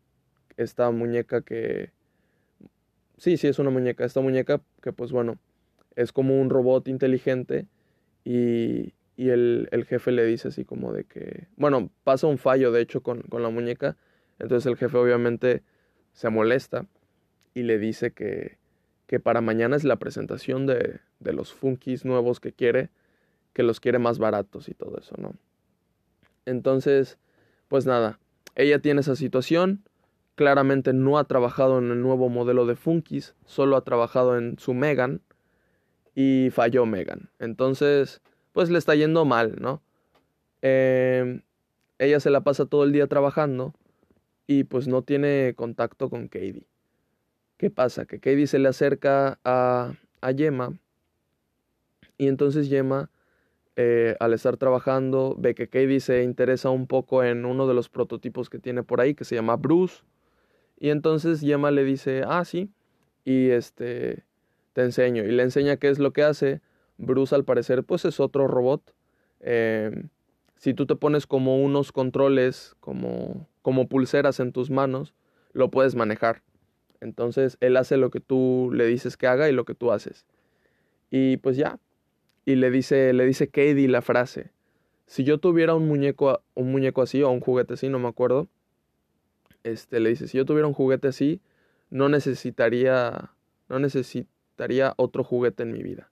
[0.57, 1.93] esta muñeca que...
[3.17, 5.39] Sí, sí, es una muñeca, esta muñeca que pues bueno,
[5.95, 7.67] es como un robot inteligente
[8.23, 12.71] y, y el, el, jefe le dice así como de que, bueno, pasa un fallo
[12.71, 13.95] de hecho con, con la muñeca,
[14.39, 15.63] entonces el jefe obviamente
[16.13, 16.87] se molesta
[17.53, 18.57] y le dice que,
[19.07, 22.89] que para mañana es la presentación de, de los funkis nuevos que quiere,
[23.53, 25.33] que los quiere más baratos y todo eso, ¿no?
[26.45, 27.17] Entonces,
[27.69, 28.19] pues nada,
[28.55, 29.83] ella tiene esa situación,
[30.35, 34.73] claramente no ha trabajado en el nuevo modelo de funkis, solo ha trabajado en su
[34.73, 35.21] Megan
[36.13, 37.29] y falló Megan.
[37.39, 38.21] Entonces,
[38.51, 39.81] pues le está yendo mal, ¿no?
[40.61, 41.41] Eh,
[41.99, 43.73] ella se la pasa todo el día trabajando
[44.47, 46.67] y pues no tiene contacto con Katie.
[47.57, 48.05] ¿Qué pasa?
[48.05, 50.77] Que Katie se le acerca a, a Yema
[52.17, 53.09] y entonces Yema,
[53.75, 57.89] eh, al estar trabajando, ve que Katie se interesa un poco en uno de los
[57.89, 60.03] prototipos que tiene por ahí, que se llama Bruce.
[60.77, 62.69] Y entonces Yema le dice, ah, sí,
[63.23, 64.23] y este,
[64.73, 65.23] te enseño.
[65.23, 66.61] Y le enseña qué es lo que hace.
[66.97, 68.93] Bruce al parecer pues es otro robot.
[69.39, 70.09] Em,
[70.57, 75.13] si tú te pones como unos controles, como, como pulseras en tus manos,
[75.53, 76.43] lo puedes manejar.
[77.01, 80.25] Entonces él hace lo que tú le dices que haga y lo que tú haces.
[81.11, 81.79] Y pues ya,
[82.45, 84.51] y le dice, le dice Katie la frase.
[85.07, 88.47] Si yo tuviera un muñeco, un muñeco así o un juguete así, no me acuerdo,
[89.65, 91.41] este, le dice, si yo tuviera un juguete así,
[91.89, 93.31] no necesitaría,
[93.67, 96.09] no necesitaría otro juguete en mi vida.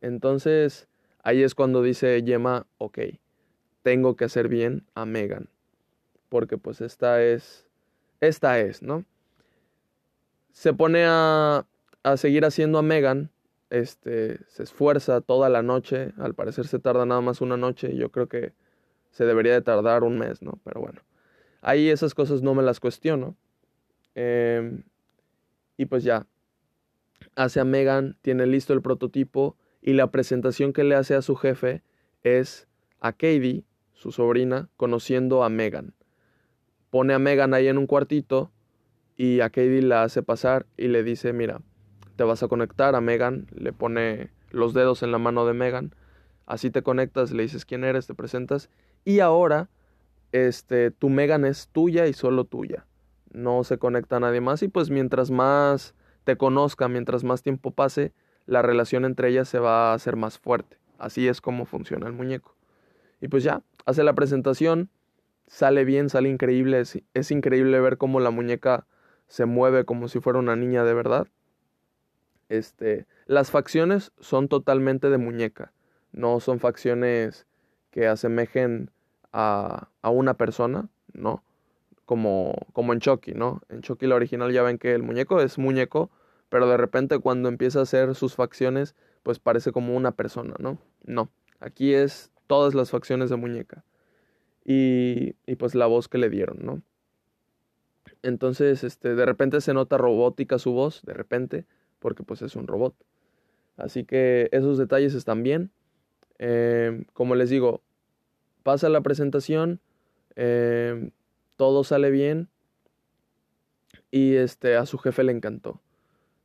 [0.00, 0.88] Entonces,
[1.22, 2.98] ahí es cuando dice Gemma, ok,
[3.82, 5.48] tengo que hacer bien a Megan,
[6.28, 7.68] porque pues esta es,
[8.20, 9.04] esta es, ¿no?
[10.52, 11.66] Se pone a,
[12.02, 13.30] a seguir haciendo a Megan
[13.70, 18.10] este, se esfuerza toda la noche, al parecer se tarda nada más una noche, yo
[18.10, 18.52] creo que
[19.10, 20.58] se debería de tardar un mes, ¿no?
[20.64, 21.00] Pero bueno,
[21.60, 23.36] ahí esas cosas no me las cuestiono.
[24.14, 24.84] Em,
[25.76, 26.26] y pues ya,
[27.36, 31.36] hace a Megan, tiene listo el prototipo y la presentación que le hace a su
[31.36, 31.82] jefe
[32.22, 32.68] es
[33.00, 35.94] a Katie, su sobrina, conociendo a Megan.
[36.90, 38.50] Pone a Megan ahí en un cuartito
[39.16, 41.60] y a Katie la hace pasar y le dice, mira,
[42.16, 45.94] te vas a conectar a Megan, le pone los dedos en la mano de Megan,
[46.46, 48.70] así te conectas, le dices quién eres, te presentas
[49.04, 49.68] y ahora
[50.32, 52.86] este tu Megan es tuya y solo tuya.
[53.30, 57.70] No se conecta a nadie más y pues mientras más te conozca, mientras más tiempo
[57.70, 58.12] pase,
[58.46, 60.78] la relación entre ellas se va a hacer más fuerte.
[60.98, 62.56] Así es como funciona el muñeco.
[63.20, 64.90] Y pues ya, hace la presentación,
[65.46, 68.86] sale bien, sale increíble, es, es increíble ver cómo la muñeca
[69.26, 71.28] se mueve como si fuera una niña de verdad.
[72.48, 75.72] Este, las facciones son totalmente de muñeca,
[76.12, 77.46] no son facciones
[77.90, 78.90] que asemejen
[79.32, 81.42] a, a una persona, ¿no?
[82.04, 83.60] Como, como en Chucky, ¿no?
[83.68, 86.10] En Chucky la original ya ven que el muñeco es muñeco,
[86.48, 90.78] pero de repente cuando empieza a hacer sus facciones, pues parece como una persona, ¿no?
[91.04, 93.84] No, aquí es todas las facciones de muñeca.
[94.64, 96.82] Y, y pues la voz que le dieron, ¿no?
[98.22, 101.66] Entonces, este, de repente se nota robótica su voz, de repente,
[101.98, 102.94] porque pues es un robot.
[103.76, 105.70] Así que esos detalles están bien.
[106.38, 107.82] Em, como les digo,
[108.68, 109.80] pasa la presentación,
[110.36, 111.10] em,
[111.56, 112.50] todo sale bien
[114.10, 115.80] y este, a su jefe le encantó.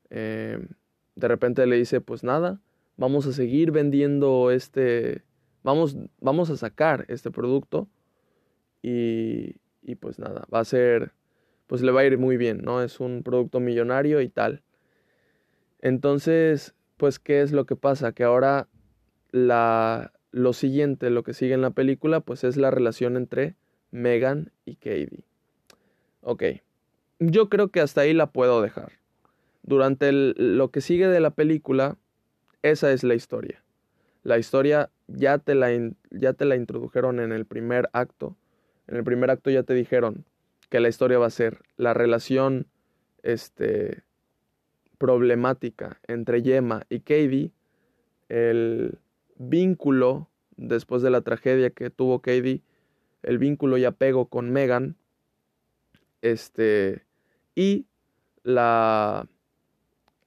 [0.10, 0.70] Em,
[1.16, 2.62] de repente le dice, pues nada,
[2.96, 5.26] vamos a seguir vendiendo este,
[5.64, 7.90] vamos, vamos a sacar este producto
[8.82, 11.12] y, y pues nada, va a ser,
[11.68, 12.82] pues le va a ir muy bien, ¿no?
[12.82, 14.64] Es un producto millonario y tal.
[15.82, 18.14] Entonces, pues, ¿qué es lo que pasa?
[18.14, 18.70] Que ahora
[19.32, 23.56] la, lo siguiente, lo que sigue en la película, pues es la relación entre
[23.92, 25.24] Megan y Katie.
[26.22, 26.44] Ok,
[27.20, 28.94] yo creo que hasta ahí la puedo dejar.
[29.62, 31.98] Durante lo que sigue de la película,
[32.64, 33.64] esa es la historia.
[34.24, 35.70] La historia ya te la,
[36.10, 38.36] ya te la introdujeron en el primer acto.
[38.88, 40.26] En el primer acto ya te dijeron
[40.70, 42.66] que la historia va a ser la relación
[43.22, 44.02] este,
[44.98, 47.52] problemática entre Yema y Katie,
[48.30, 48.98] el
[49.38, 52.62] vínculo después de la tragedia que tuvo Katie,
[53.24, 54.98] el vínculo y apego con Megan,
[56.22, 57.06] este,
[57.56, 57.88] y
[58.44, 59.28] la,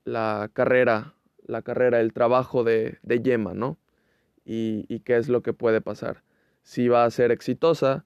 [0.04, 1.14] la carrera,
[1.46, 3.78] la carrera, el trabajo de, de Yema, ¿no?
[4.44, 6.22] Y, y qué es lo que puede pasar.
[6.62, 8.04] Si va a ser exitosa,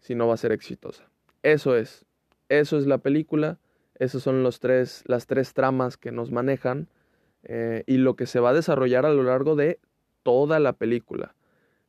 [0.00, 1.08] si no va a ser exitosa.
[1.42, 2.06] Eso es,
[2.48, 3.58] eso es la película,
[3.94, 6.88] esas son los tres, las tres tramas que nos manejan
[7.44, 9.80] eh, y lo que se va a desarrollar a lo largo de
[10.22, 11.34] toda la película.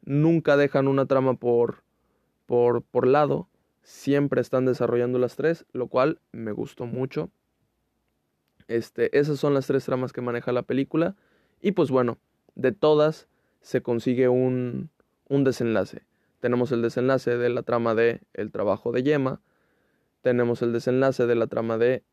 [0.03, 1.83] Nunca dejan una trama por,
[2.45, 3.47] por, por lado,
[3.83, 7.29] siempre están desarrollando las tres, lo cual me gustó mucho.
[8.67, 11.15] Este, esas son las tres tramas que maneja la película.
[11.61, 12.17] Y pues bueno,
[12.55, 13.27] de todas
[13.61, 14.89] se consigue un,
[15.27, 16.03] un desenlace.
[16.39, 19.41] Tenemos el desenlace de la trama de el trabajo de Yema.
[20.21, 22.03] Tenemos el desenlace de la trama de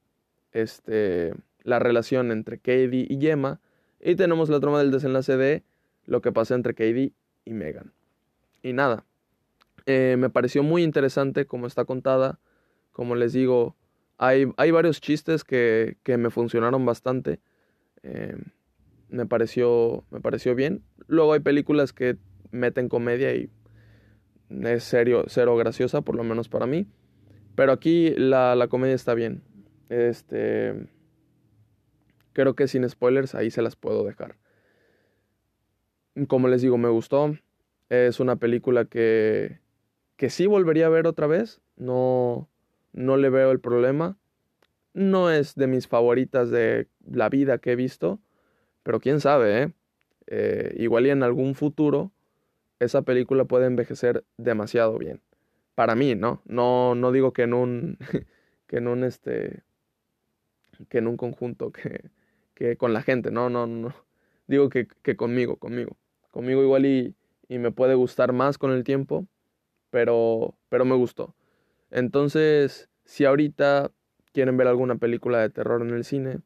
[0.53, 3.61] este, la relación entre Katie y Yema.
[4.01, 5.65] Y tenemos la trama del desenlace de
[6.11, 7.13] lo que pasa entre Katie
[7.45, 7.93] y Megan.
[8.63, 9.07] Y nada,
[9.87, 12.41] eh, me pareció muy interesante como está contada.
[12.91, 13.77] Como les digo,
[14.19, 17.39] hay, hay varios chistes que, que, me funcionaron bastante.
[18.03, 18.37] Eh,
[19.09, 20.83] me, pareció, me pareció bien.
[21.07, 22.17] Luego hay películas que
[22.51, 23.49] meten comedia y
[24.51, 26.89] es serio, cero graciosa, por lo menos para mí.
[27.55, 29.45] Pero aquí la, la comedia está bien.
[29.89, 30.89] Este.
[32.33, 34.35] Creo que sin spoilers ahí se las puedo dejar.
[36.29, 37.37] Como les digo, me gustó.
[37.89, 39.61] Es una película que,
[40.17, 41.61] que sí volvería a ver otra vez.
[41.77, 42.49] No,
[42.93, 44.17] no le veo el problema.
[44.93, 48.21] No es de mis favoritas de la vida que he visto.
[48.83, 49.73] Pero quién sabe, ¿eh?
[50.27, 52.13] eh igual y en algún futuro
[52.81, 55.21] esa película puede envejecer demasiado bien.
[55.75, 56.43] Para mí, ¿no?
[56.47, 57.99] No, no digo que en un,
[58.67, 59.63] que en un, este,
[60.89, 62.11] que en un conjunto, que,
[62.55, 63.95] que con la gente, no, no, no.
[64.51, 65.97] Digo que, que conmigo, conmigo.
[66.33, 67.15] Conmigo igual y,
[67.47, 69.29] y, me puede gustar más con el tiempo,
[69.91, 71.37] pero, pero me gustó.
[71.93, 73.93] Entonces, si ahorita
[74.33, 76.41] quieren ver alguna película de terror en el cine,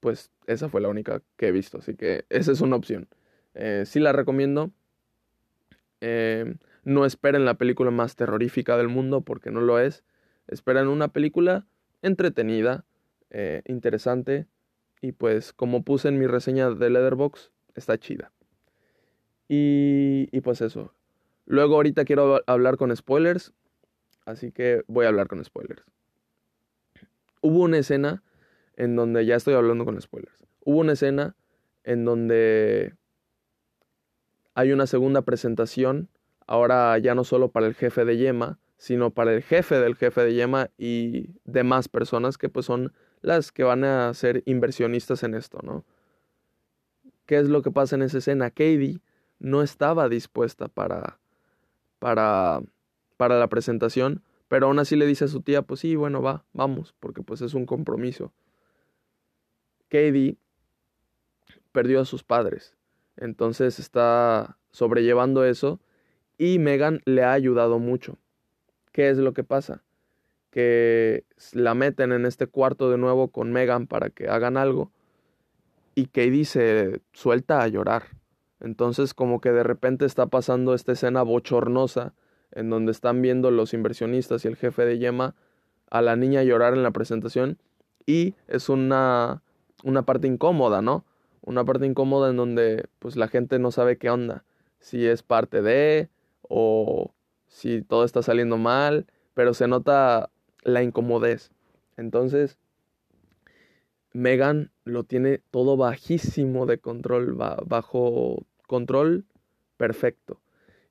[0.00, 3.06] pues esa fue la única que he visto, así que esa es una opción.
[3.54, 4.72] Eh, sí la recomiendo.
[6.00, 10.02] Eh, no esperen la película más terrorífica del mundo porque no lo es.
[10.48, 11.64] Esperen una película
[12.02, 12.84] entretenida,
[13.30, 14.48] eh, interesante
[15.00, 18.32] y pues como puse en mi reseña de Leatherbox, está chida.
[19.48, 20.94] Y, y pues eso.
[21.46, 23.52] Luego ahorita quiero hablar con spoilers,
[24.24, 25.82] así que voy a hablar con spoilers.
[27.40, 28.22] Hubo una escena
[28.76, 30.44] en donde ya estoy hablando con spoilers.
[30.64, 31.34] Hubo una escena
[31.84, 32.94] en donde
[34.54, 36.08] hay una segunda presentación,
[36.46, 40.22] ahora ya no solo para el jefe de Yema, sino para el jefe del jefe
[40.22, 45.34] de Yema y demás personas que pues son las que van a ser inversionistas en
[45.34, 45.84] esto, ¿no?
[47.26, 48.50] ¿Qué es lo que pasa en esa escena?
[48.50, 49.00] Katie
[49.38, 51.18] no estaba dispuesta para,
[51.98, 52.60] para,
[53.16, 56.44] para la presentación, pero aún así le dice a su tía, pues sí, bueno, va,
[56.52, 58.32] vamos, porque pues es un compromiso.
[59.88, 60.38] Katie
[61.72, 62.76] perdió a sus padres,
[63.16, 65.80] entonces está sobrellevando eso
[66.36, 68.18] y Megan le ha ayudado mucho.
[68.92, 69.84] ¿Qué es lo que pasa?
[70.50, 74.90] Que la meten en este cuarto de nuevo con Megan para que hagan algo
[75.94, 78.04] y Katie se suelta a llorar.
[78.60, 82.14] Entonces como que de repente está pasando esta escena bochornosa
[82.52, 85.34] en donde están viendo los inversionistas y el jefe de Yema
[85.88, 87.58] a la niña llorar en la presentación
[88.06, 89.42] y es una,
[89.84, 91.04] una parte incómoda, ¿no?
[91.42, 94.44] Una parte incómoda en donde pues la gente no sabe qué onda,
[94.78, 96.10] si es parte de
[96.42, 97.12] o
[97.46, 100.30] si todo está saliendo mal, pero se nota
[100.62, 101.50] la incomodez.
[101.96, 102.58] Entonces,
[104.12, 109.24] Megan lo tiene todo bajísimo de control, bajo control
[109.76, 110.40] perfecto.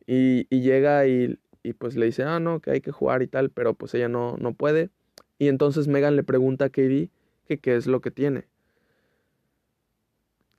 [0.06, 3.52] Y, llega y, y, pues le dice, ah, no, que hay que jugar y tal,
[3.52, 4.90] pero pues ella no, no puede.
[5.38, 7.12] Y entonces Megan le pregunta a Katie
[7.48, 8.48] que qué es lo que tiene.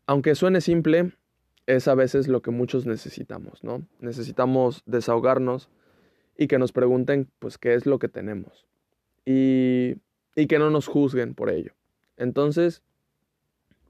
[0.07, 1.13] Aunque suene simple,
[1.67, 3.87] es a veces lo que muchos necesitamos, ¿no?
[4.01, 5.69] Necesitamos desahogarnos
[6.37, 8.70] y que nos pregunten, pues, qué es lo que tenemos
[9.25, 9.97] y,
[10.37, 11.73] y que no nos juzguen por ello.
[12.17, 12.83] Entonces,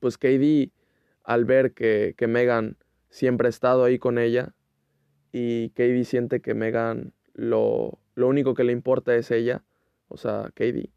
[0.00, 0.70] pues Katie,
[1.24, 2.76] al ver que, que Megan
[3.08, 4.54] siempre ha estado ahí con ella
[5.32, 9.62] y Katie siente que Megan lo, lo único que le importa es ella,
[10.08, 10.90] o sea, Katie,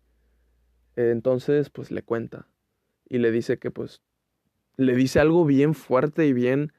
[0.95, 2.47] entonces pues le cuenta
[3.07, 4.01] y le dice que pues
[4.75, 6.71] le dice algo bien fuerte y bien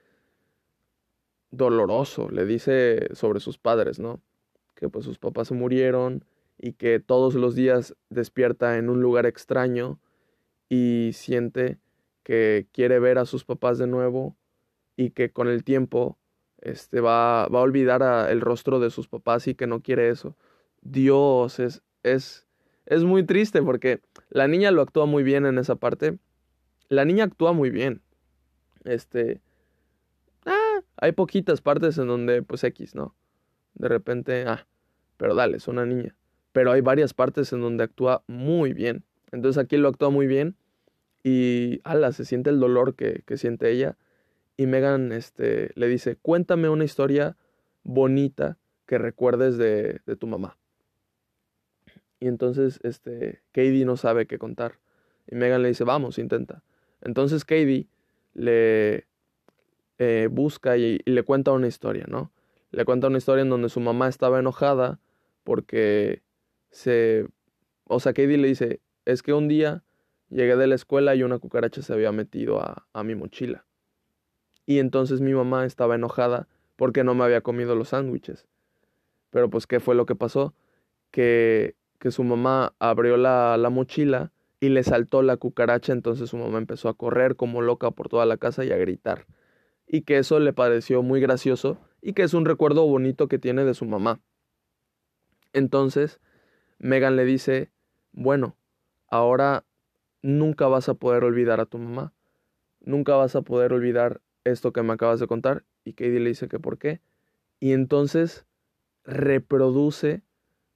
[1.50, 4.20] doloroso, le dice sobre sus padres, ¿no?
[4.74, 6.24] Que pues sus papás se murieron
[6.58, 9.98] y que todos los días despierta en un lugar extraño
[10.68, 11.78] y siente
[12.22, 14.36] que quiere ver a sus papás de nuevo
[14.96, 16.18] y que con el tiempo
[16.60, 20.36] este, va, va a olvidar el rostro de sus papás y que no quiere eso.
[20.80, 22.46] Dios, es, es,
[22.86, 26.18] es muy triste porque la niña lo actúa muy bien en esa parte.
[26.88, 28.02] La niña actúa muy bien.
[28.84, 29.40] Este,
[30.46, 33.14] ah, hay poquitas partes en donde, pues X, ¿no?
[33.74, 34.66] De repente, ah,
[35.16, 36.16] pero dale, es una niña.
[36.54, 39.04] Pero hay varias partes en donde actúa muy bien.
[39.32, 40.56] Entonces aquí lo actúa muy bien
[41.22, 43.98] y, ala, se siente el dolor que, que siente ella
[44.56, 47.36] y Megan este, le dice, cuéntame una historia
[47.82, 50.56] bonita que recuerdes de, de tu mamá.
[52.20, 54.78] Y entonces este, Katie no sabe qué contar.
[55.26, 56.62] Y Megan le dice, vamos, intenta.
[57.02, 57.88] Entonces Katie
[58.34, 59.06] le
[59.98, 62.30] eh, busca y, y, le cuenta una historia, ¿no?
[62.70, 65.00] Le cuenta una historia en donde su mamá estaba enojada
[65.42, 66.22] porque
[66.74, 67.26] se...
[67.84, 69.84] O sea, Katie le dice, es que un día
[70.28, 73.64] llegué de la escuela y una cucaracha se había metido a, a mi mochila
[74.66, 78.46] y entonces mi mamá estaba enojada porque no me había comido los sándwiches.
[79.30, 80.54] Pero pues, ¿qué fue lo que pasó?
[81.10, 86.37] Que, que su mamá abrió la, la mochila y le saltó la cucaracha, entonces su
[86.37, 89.26] mamá empezó a correr como loca por toda la casa y a gritar.
[89.87, 93.64] Y que eso le pareció muy gracioso y que es un recuerdo bonito que tiene
[93.64, 94.20] de su mamá.
[95.52, 96.20] Entonces,
[96.78, 97.70] Megan le dice,
[98.12, 98.56] bueno,
[99.08, 99.64] ahora
[100.22, 102.12] nunca vas a poder olvidar a tu mamá,
[102.80, 105.64] nunca vas a poder olvidar esto que me acabas de contar.
[105.84, 107.00] Y Katie le dice que por qué.
[107.60, 108.46] Y entonces
[109.04, 110.22] reproduce,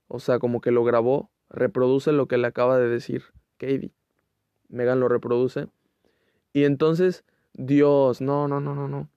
[0.06, 3.24] o sea, como que lo grabó, reproduce lo que le acaba de decir
[3.58, 3.92] Katie.
[4.68, 5.68] Megan lo reproduce.
[6.52, 9.08] Y entonces, Dios, no, no, no, no, no.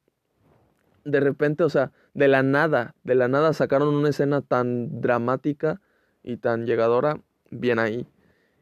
[1.04, 5.82] De repente, o sea, de la nada, de la nada sacaron una escena tan dramática
[6.24, 8.08] y tan llegadora, bien ahí.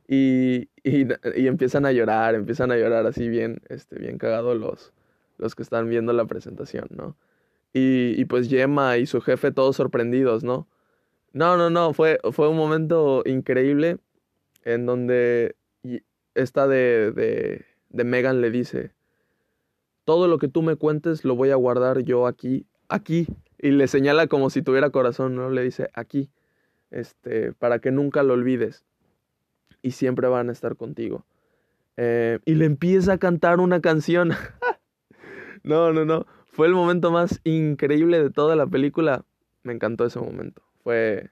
[0.08, 4.94] Y, y, y, empiezan a llorar, empiezan a llorar así bien, este, bien cagados los,
[5.38, 7.16] los que están viendo la presentación, ¿no?
[7.74, 10.68] Y, y pues Gemma y su jefe todos sorprendidos, ¿no?
[11.34, 14.00] No, no, no, fue, fue un momento increíble
[14.64, 15.56] en donde
[16.34, 18.92] esta de, de, de Megan le dice,
[20.06, 23.28] todo lo que tú me cuentes lo voy a guardar yo aquí, aquí,
[23.60, 25.50] y le señala como si tuviera corazón, ¿no?
[25.52, 26.30] Le dice, aquí,
[26.92, 28.86] este, para que nunca lo olvides
[29.82, 31.26] y siempre van a estar contigo.
[31.98, 34.32] Eh, y le empieza a cantar una canción.
[35.62, 36.26] No, no, no.
[36.48, 39.26] Fue el momento más increíble de toda la película.
[39.64, 40.62] Me encantó ese momento.
[40.84, 41.32] Fue,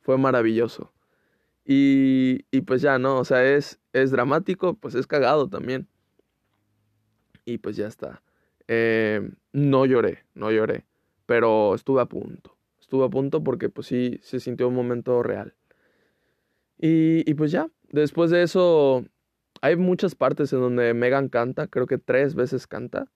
[0.00, 0.92] fue maravilloso.
[1.64, 3.18] Y, y pues ya, ¿no?
[3.18, 5.86] O sea, es, es dramático, pues es cagado también.
[7.44, 8.20] Y pues ya está.
[8.66, 10.84] Eh, no lloré, no lloré.
[11.24, 12.57] Pero estuve a punto.
[12.88, 15.54] Estuve a punto porque pues sí, se sintió un momento real.
[16.78, 19.04] Y, y pues ya, después de eso,
[19.60, 23.10] hay muchas partes en donde Megan canta, creo que tres veces canta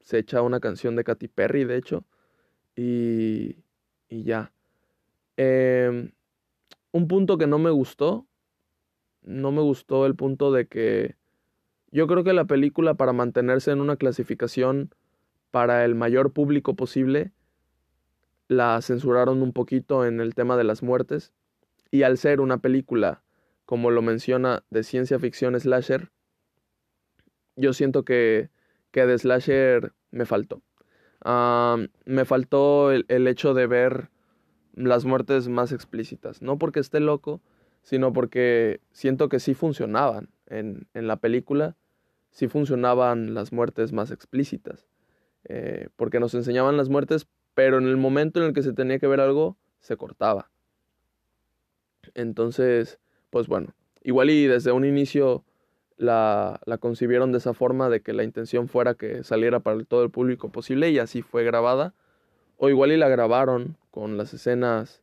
[0.00, 2.06] se echa una canción de Katy Perry, de hecho,
[2.74, 3.58] y,
[4.08, 4.54] y ya.
[5.36, 6.10] Eh,
[6.92, 8.26] un punto que no me gustó,
[9.20, 11.16] no me gustó el punto de que
[11.90, 14.94] yo creo que la película para mantenerse en una clasificación
[15.50, 17.32] para el mayor público posible,
[18.50, 21.32] la censuraron un poquito en el tema de las muertes,
[21.90, 23.22] y al ser una película,
[23.64, 26.10] como lo menciona, de ciencia ficción slasher,
[27.56, 28.50] yo siento que
[28.90, 30.62] que de Slasher me faltó.
[32.04, 34.10] me faltó el, el, hecho de ver
[34.74, 36.42] las muertes más explícitas.
[36.42, 37.40] No porque esté loco,
[37.82, 40.30] sino porque siento que sí funcionaban.
[40.46, 41.76] En, en la película
[42.30, 44.88] sí funcionaban las muertes más explícitas.
[45.44, 48.98] Eh, porque nos enseñaban las muertes, pero en el momento en el que se tenía
[48.98, 50.50] que ver algo, se cortaba.
[52.14, 52.98] Entonces,
[53.30, 55.44] pues bueno, igual y desde un inicio
[55.96, 60.02] la, la, concibieron de esa forma, de que la intención fuera que saliera para todo
[60.02, 61.94] el público posible y así fue grabada.
[62.56, 65.02] O igual y la grabaron con las escenas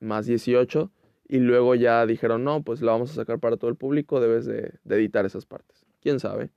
[0.00, 0.90] más 18
[1.28, 4.46] y luego ya dijeron, no, pues la vamos a sacar para todo el público, debes
[4.46, 5.84] de, de editar esas partes.
[6.02, 6.50] ¿Quién sabe?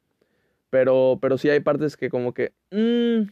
[0.69, 2.53] Pero, pero sí hay partes que como que...
[2.71, 3.29] Mmm,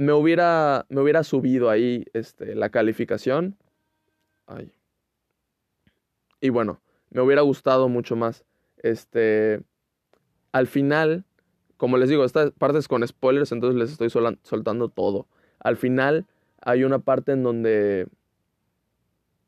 [0.00, 3.58] me, hubiera, me hubiera subido ahí este, la calificación.
[4.46, 4.72] Ay.
[6.40, 6.80] Y bueno,
[7.10, 8.46] me hubiera gustado mucho más.
[8.78, 9.60] Este,
[10.52, 11.26] al final,
[11.76, 15.28] como les digo, esta parte es con spoilers, entonces les estoy soltando todo.
[15.58, 16.26] Al final
[16.62, 18.08] hay una parte en donde,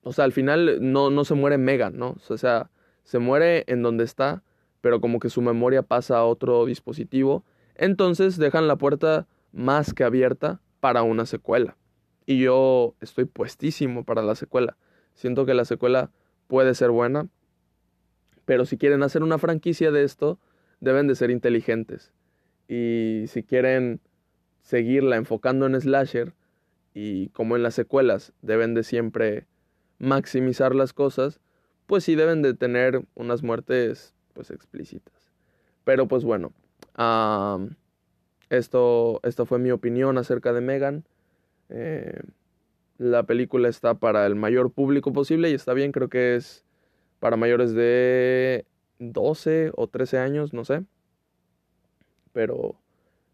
[0.02, 2.16] o sea, al final no, no se muere Megan, ¿no?
[2.28, 2.70] O sea,
[3.04, 4.42] se muere en donde está,
[4.82, 7.42] pero como que su memoria pasa a otro dispositivo.
[7.74, 11.76] Entonces dejan la puerta más que abierta para una secuela.
[12.26, 14.76] Y yo estoy puestísimo para la secuela.
[15.14, 16.10] Siento que la secuela
[16.46, 17.28] puede ser buena,
[18.44, 20.38] pero si quieren hacer una franquicia de esto,
[20.80, 22.12] deben de ser inteligentes.
[22.68, 24.00] Y si quieren
[24.62, 26.34] seguirla enfocando en slasher,
[26.94, 29.46] y como en las secuelas deben de siempre
[29.98, 31.40] maximizar las cosas,
[31.86, 35.30] pues sí deben de tener unas muertes pues explícitas.
[35.84, 36.52] Pero pues bueno,
[38.52, 41.04] esto, esto fue mi opinión acerca de Megan.
[41.70, 42.20] Eh,
[42.98, 46.62] la película está para el mayor público posible y está bien, creo que es
[47.18, 48.66] para mayores de
[48.98, 50.84] 12 o 13 años, no sé.
[52.34, 52.76] Pero,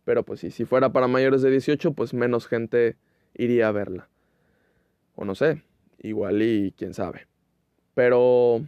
[0.04, 2.96] pero pues sí, si fuera para mayores de 18, pues menos gente
[3.34, 4.08] iría a verla.
[5.16, 5.62] O no sé,
[6.00, 7.26] igual y quién sabe.
[7.94, 8.62] Pero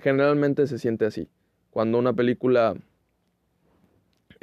[0.00, 1.28] generalmente se siente así.
[1.70, 2.74] Cuando una película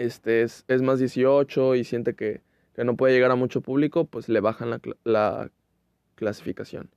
[0.01, 2.41] este, es, es más 18 y siente que,
[2.75, 5.51] que, no puede llegar a mucho público, pues le bajan la, la
[6.15, 6.89] clasificación.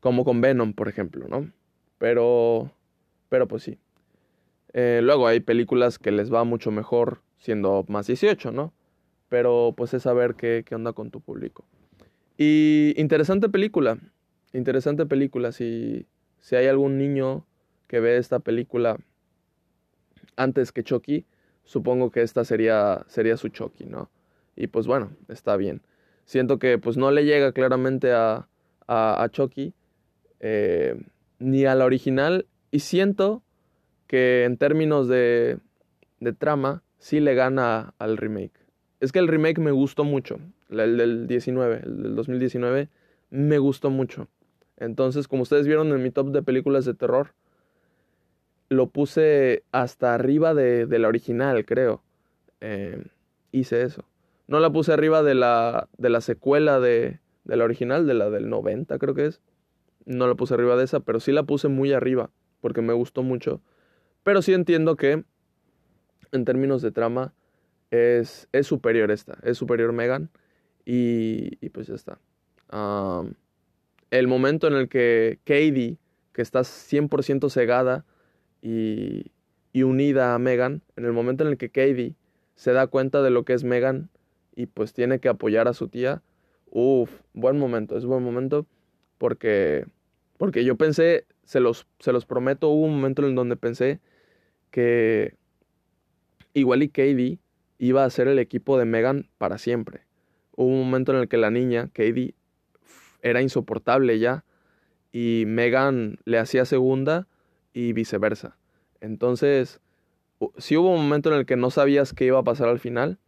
[0.00, 1.50] Como con Venom, por ejemplo, ¿no?
[1.98, 2.70] Pero,
[3.28, 3.78] pero pues sí.
[4.72, 8.72] Eh, luego hay películas que les va mucho mejor siendo más 18, ¿no?
[9.28, 11.64] Pero pues es saber qué, qué onda con tu público.
[12.36, 13.98] Y interesante película,
[14.52, 15.52] interesante película.
[15.52, 16.06] Si,
[16.40, 17.46] si hay algún niño
[17.86, 18.98] que ve esta película
[20.36, 21.26] antes que Chucky,
[21.64, 24.10] supongo que esta sería, sería su Chucky, ¿no?
[24.56, 25.82] Y pues bueno, está bien.
[26.24, 28.48] Siento que pues no le llega claramente a,
[28.86, 29.74] a, Chucky
[30.40, 31.00] eh,
[31.38, 33.42] ni a la original y siento
[34.06, 35.58] que en términos de,
[36.20, 38.52] de trama sí le gana al remake.
[39.00, 40.38] Es que el remake me gustó mucho,
[40.70, 42.88] el del 19, el del 2019,
[43.30, 44.28] me gustó mucho.
[44.76, 47.34] Entonces, como ustedes vieron en mi top de películas de terror,
[48.72, 52.02] lo puse hasta arriba de, de la original, creo.
[52.60, 53.02] Eh,
[53.50, 54.04] hice eso.
[54.48, 58.30] No la puse arriba de la, de la secuela de, de la original, de la
[58.30, 59.40] del 90 creo que es.
[60.04, 63.22] No la puse arriba de esa, pero sí la puse muy arriba, porque me gustó
[63.22, 63.60] mucho.
[64.24, 65.24] Pero sí entiendo que,
[66.32, 67.34] en términos de trama,
[67.90, 70.30] es, es superior esta, es superior Megan.
[70.84, 72.18] Y, y pues ya está.
[74.10, 75.98] el momento en el que Katie,
[76.32, 78.04] que está 100% cegada
[78.62, 79.32] y,
[79.72, 82.14] y unida a Megan, en el momento en el que Katie
[82.54, 84.08] se da cuenta de lo que es Megan
[84.54, 86.22] y pues tiene que apoyar a su tía,
[86.70, 88.66] uff, buen momento, es buen momento
[89.18, 89.86] porque,
[90.38, 94.00] porque yo pensé, se los, se los prometo, hubo un momento en donde pensé
[94.70, 95.34] que
[96.54, 97.38] igual y Katie
[97.78, 100.02] iba a ser el equipo de Megan para siempre.
[100.54, 102.34] Hubo un momento en el que la niña, Katie,
[103.22, 104.44] era insoportable ya
[105.12, 107.26] y Megan le hacía segunda
[107.72, 108.56] y viceversa.
[109.00, 109.80] Entonces,
[110.58, 113.18] si hubo un momento en el que no sabías qué iba a pasar al final,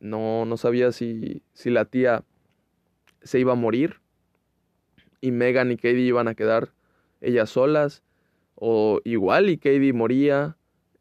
[0.00, 2.24] no, no sabía si, si la tía
[3.22, 4.00] se iba a morir
[5.20, 6.72] y Megan y Katie iban a quedar
[7.20, 8.02] ellas solas,
[8.54, 10.56] o igual y Katie moría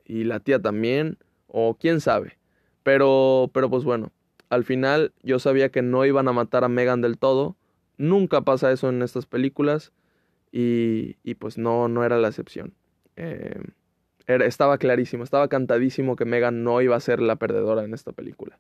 [0.06, 1.18] y la tía también,
[1.48, 2.38] o quién sabe.
[2.84, 4.12] Pero, pero pues bueno,
[4.50, 7.56] al final yo sabía que no iban a matar a Megan del todo,
[7.98, 9.92] nunca pasa eso en estas películas
[10.56, 12.74] y, y pues no, no era la excepción.
[13.16, 13.62] Eh,
[14.28, 18.12] era, estaba clarísimo, estaba cantadísimo que Megan no iba a ser la perdedora en esta
[18.12, 18.58] película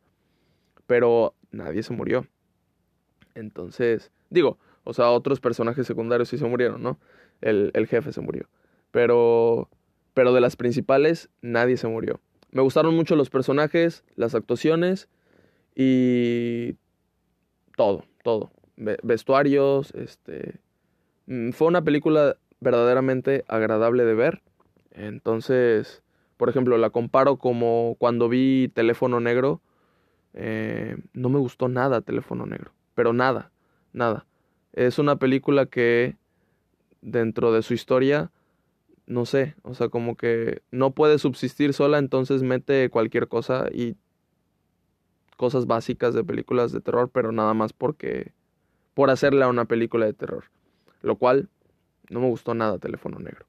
[0.88, 2.28] pero nadie se murió.
[3.34, 7.00] Entonces, digo, o sea, otros personajes secundarios sí se murieron, ¿no?
[7.42, 8.48] El, el jefe se murió.
[8.92, 9.70] Pero,
[10.14, 12.22] pero de las principales, nadie se murió.
[12.52, 15.10] Me gustaron mucho los personajes, las actuaciones
[15.76, 16.76] y
[17.76, 18.52] todo, todo.
[18.78, 20.60] Vestuarios, este...
[21.28, 24.42] Mm, fue una película verdaderamente agradable de ver.
[24.92, 26.04] Entonces,
[26.38, 29.62] por ejemplo, la comparo como cuando vi Teléfono Negro
[30.38, 33.52] eh, no me gustó nada Teléfono Negro, pero nada,
[33.94, 34.26] nada.
[34.74, 36.18] Es una película que
[37.02, 38.32] dentro de su historia,
[39.08, 43.96] no sé, o sea, como que no puede subsistir sola, entonces mete cualquier cosa y
[45.38, 48.34] cosas básicas de películas de terror, pero nada más porque
[48.94, 50.46] por hacerla una película de terror,
[51.06, 51.50] lo cual
[52.10, 53.46] no me gustó nada Teléfono Negro.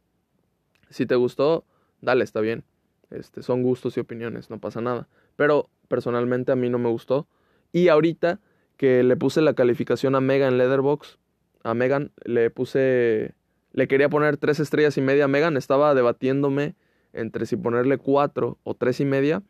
[0.90, 1.64] Si te gustó,
[2.00, 2.64] dale, está bien.
[3.10, 5.08] Este, son gustos y opiniones, no pasa nada.
[5.36, 7.26] Pero personalmente a mí no me gustó.
[7.72, 8.40] Y ahorita
[8.76, 11.18] que le puse la calificación a Megan Leatherbox,
[11.62, 13.34] a Megan le puse,
[13.72, 16.74] le quería poner tres estrellas y media Megan, estaba debatiéndome
[17.14, 19.42] entre si ponerle cuatro o tres y media.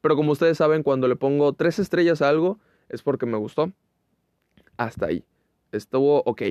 [0.00, 2.58] Pero como ustedes saben, cuando le pongo tres estrellas a algo,
[2.88, 3.70] es porque me gustó.
[4.78, 5.24] Hasta ahí.
[5.72, 6.42] Estuvo ok.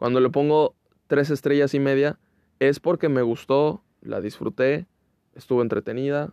[0.00, 0.74] Cuando le pongo
[1.08, 2.18] tres estrellas y media,
[2.58, 4.86] es porque me gustó, la disfruté,
[5.34, 6.32] estuvo entretenida.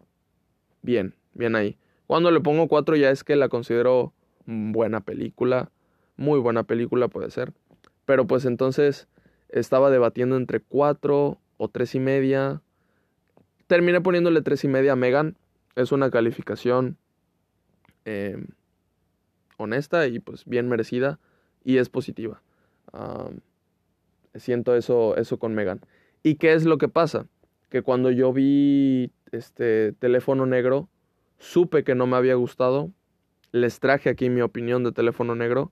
[0.84, 1.78] Bien, bien ahí.
[2.06, 4.14] Cuando le pongo 4 ya es que la considero
[4.46, 5.70] buena película,
[6.16, 7.52] muy buena película puede ser.
[8.06, 9.10] Pero pues entonces
[9.50, 12.62] estaba debatiendo entre cuatro o tres y media.
[13.68, 15.36] Terminé poniéndole tres y media a Megan.
[15.76, 16.96] Es una calificación
[18.06, 18.48] em,
[19.58, 21.20] honesta y pues bien merecida
[21.66, 22.42] y es positiva.
[24.40, 25.82] Siento eso, eso con Megan.
[26.24, 27.28] ¿Y qué es lo que pasa?
[27.70, 30.90] Que cuando yo vi este teléfono negro,
[31.38, 32.92] supe que no me había gustado.
[33.52, 35.72] Les traje aquí mi opinión de teléfono negro.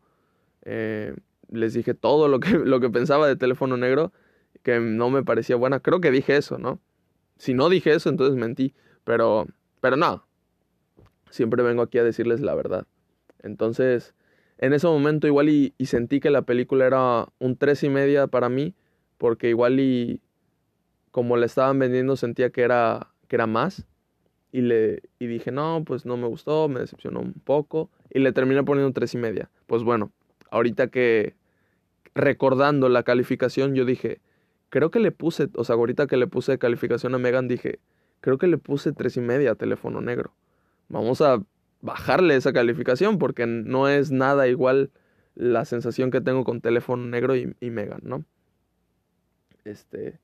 [0.63, 1.16] Eh,
[1.49, 4.11] les dije todo lo que, lo que pensaba de teléfono negro,
[4.63, 5.80] que no me parecía buena.
[5.80, 6.80] Creo que dije eso, ¿no?
[7.38, 8.74] Si no dije eso, entonces mentí.
[9.03, 9.47] Pero,
[9.82, 10.26] pero no.
[11.30, 12.88] Siempre vengo aquí a decirles la verdad.
[13.43, 14.16] Entonces,
[14.58, 18.49] en ese momento igual y, sentí que la película era un tres y media para
[18.49, 18.74] mí,
[19.18, 20.22] porque igual y
[21.12, 23.86] como la estaban vendiendo sentía que era, que era más.
[24.51, 27.89] Y, le, y dije, no, pues no me gustó, me decepcionó un poco.
[28.10, 29.49] Y le terminé poniendo tres y media.
[29.68, 30.12] Pues bueno,
[30.49, 31.36] ahorita que
[32.14, 34.22] recordando la calificación, yo dije,
[34.70, 37.80] creo que le puse, o sea, ahorita que le puse calificación a Megan, dije,
[38.22, 40.34] creo que le puse tres y media a teléfono negro.
[40.88, 41.41] Vamos a
[41.86, 44.92] bajarle esa calificación porque no es nada igual
[45.36, 48.26] la sensación que tengo con teléfono negro y, y Megan, ¿no?
[49.64, 50.20] Este,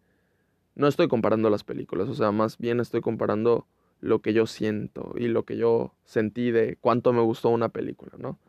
[0.76, 3.68] no estoy comparando las películas, o sea, más bien estoy comparando
[4.00, 8.14] lo que yo siento y lo que yo sentí de cuánto me gustó una película,
[8.18, 8.40] ¿no?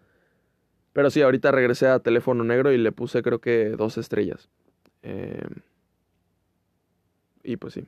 [0.93, 4.49] Pero sí, ahorita regresé a teléfono negro y le puse creo que dos estrellas.
[5.03, 5.43] Eh,
[7.43, 7.87] y pues sí.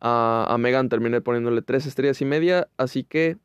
[0.00, 2.68] A, Megan terminé poniéndole tres estrellas y media.
[2.76, 3.38] Así que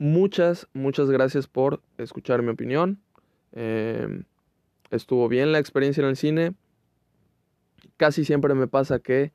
[0.00, 3.00] muchas, muchas gracias por escuchar mi opinión.
[3.52, 4.24] Eh,
[4.90, 6.54] estuvo bien la experiencia en el cine.
[7.98, 9.32] Casi siempre me pasa que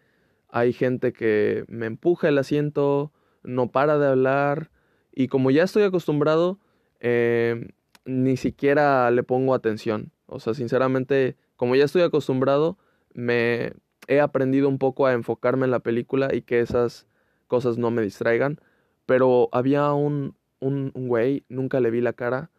[0.49, 3.13] hay gente que me empuja el asiento,
[3.43, 4.71] no para de hablar.
[5.13, 6.59] Y como ya estoy acostumbrado,
[6.99, 7.71] eh,
[8.03, 10.11] ni siquiera le pongo atención.
[10.25, 12.79] O sea, sinceramente, como ya estoy acostumbrado,
[13.13, 13.73] me
[14.07, 17.07] he aprendido un poco a enfocarme en la película y que esas
[17.45, 18.59] cosas no me distraigan.
[19.05, 20.35] Pero había un,
[20.65, 22.49] un, güey, nunca le vi la cara,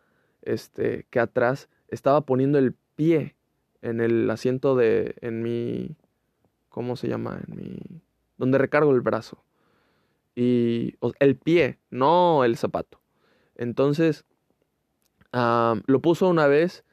[0.42, 3.34] este, que atrás estaba poniendo el pie
[3.82, 5.96] en el asiento de, en mi,
[6.68, 7.40] ¿cómo se llama?
[7.46, 7.78] En mi,
[8.38, 9.42] donde recargo el brazo.
[10.34, 13.00] Y el pie, no el zapato.
[13.56, 14.24] Entonces,
[15.32, 16.84] lo puso una vez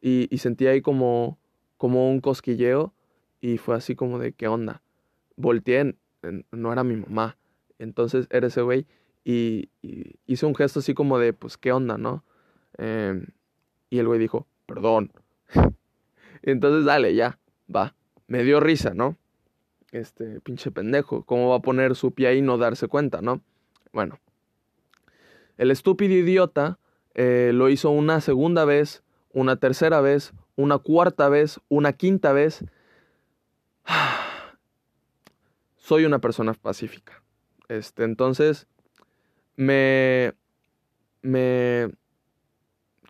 [0.00, 1.38] y, sentí ahí como,
[1.76, 2.92] como un cosquilleo
[3.40, 4.82] y fue así como de, ¿qué onda?
[5.36, 5.94] Volteé,
[6.50, 7.36] no era mi mamá.
[7.78, 8.86] Entonces era ese güey
[9.30, 9.68] y,
[10.26, 12.24] hizo un gesto así como de, pues, ¿qué onda, no?
[12.78, 13.26] Em,
[13.90, 15.12] y el güey dijo, perdón.
[16.42, 17.38] Entonces, dale, ya,
[17.74, 17.94] va.
[18.26, 19.18] Me dio risa, ¿no?
[19.92, 21.24] Este, pinche pendejo.
[21.24, 23.42] ¿Cómo va a poner su pie ahí y no darse cuenta, no?
[23.92, 24.18] Bueno.
[25.58, 26.78] El estúpido idiota
[27.12, 29.02] eh, lo hizo una segunda vez,
[29.34, 32.64] una tercera vez, una cuarta vez, una quinta vez.
[35.76, 37.22] Soy una persona pacífica.
[37.68, 38.66] Este, entonces,
[39.58, 40.32] me,
[41.20, 41.90] me,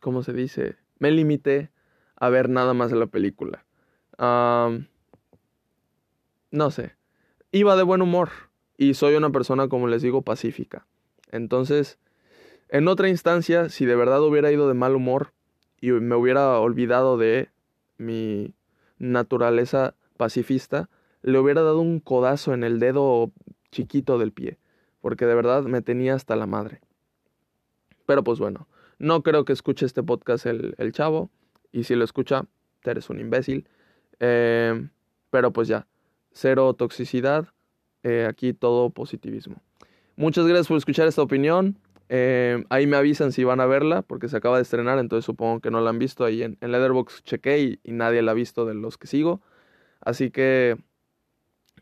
[0.00, 0.76] ¿cómo se dice?
[0.98, 1.70] Me limité
[2.16, 3.66] a ver nada más de la película.
[4.18, 4.86] no
[6.70, 6.96] sé.
[7.52, 8.30] Iba de buen humor
[8.78, 10.86] y soy una persona, como les digo, pacífica.
[11.30, 11.98] Entonces,
[12.70, 15.34] en otra instancia, si de verdad hubiera ido de mal humor
[15.82, 17.50] y me hubiera olvidado de
[17.98, 18.54] mi
[18.98, 20.88] naturaleza pacifista,
[21.20, 23.32] le hubiera dado un codazo en el dedo
[23.70, 24.58] chiquito del pie,
[25.00, 26.80] porque de verdad me tenía hasta la madre.
[28.06, 28.68] Pero pues bueno,
[28.98, 31.30] no creo que escuche este podcast el, chavo,
[31.72, 32.46] y si lo escucha,
[32.84, 33.68] eres un imbécil.
[34.20, 34.88] Eh,
[35.30, 35.86] pero pues ya,
[36.32, 37.48] cero toxicidad,
[38.02, 39.62] eh, aquí todo positivismo.
[40.16, 41.78] Muchas gracias por escuchar esta opinión.
[42.08, 45.60] Eh, ahí me avisan si van a verla, porque se acaba de estrenar, entonces supongo
[45.60, 46.24] que no la han visto.
[46.24, 49.42] Ahí en, en Letterboxd chequé y, nadie la ha visto de los que sigo.
[50.00, 50.76] Así que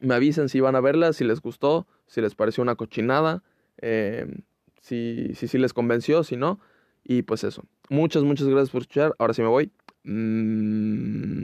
[0.00, 3.42] me avisan si van a verla, si les gustó, si les pareció una cochinada,
[3.78, 4.42] em,
[4.80, 6.60] si, si, si les convenció, si no.
[7.04, 7.64] Y pues eso.
[7.88, 9.14] Muchas, muchas gracias por escuchar.
[9.18, 9.70] Ahora sí me voy.
[10.04, 11.42] Mm,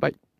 [0.00, 0.33] bye.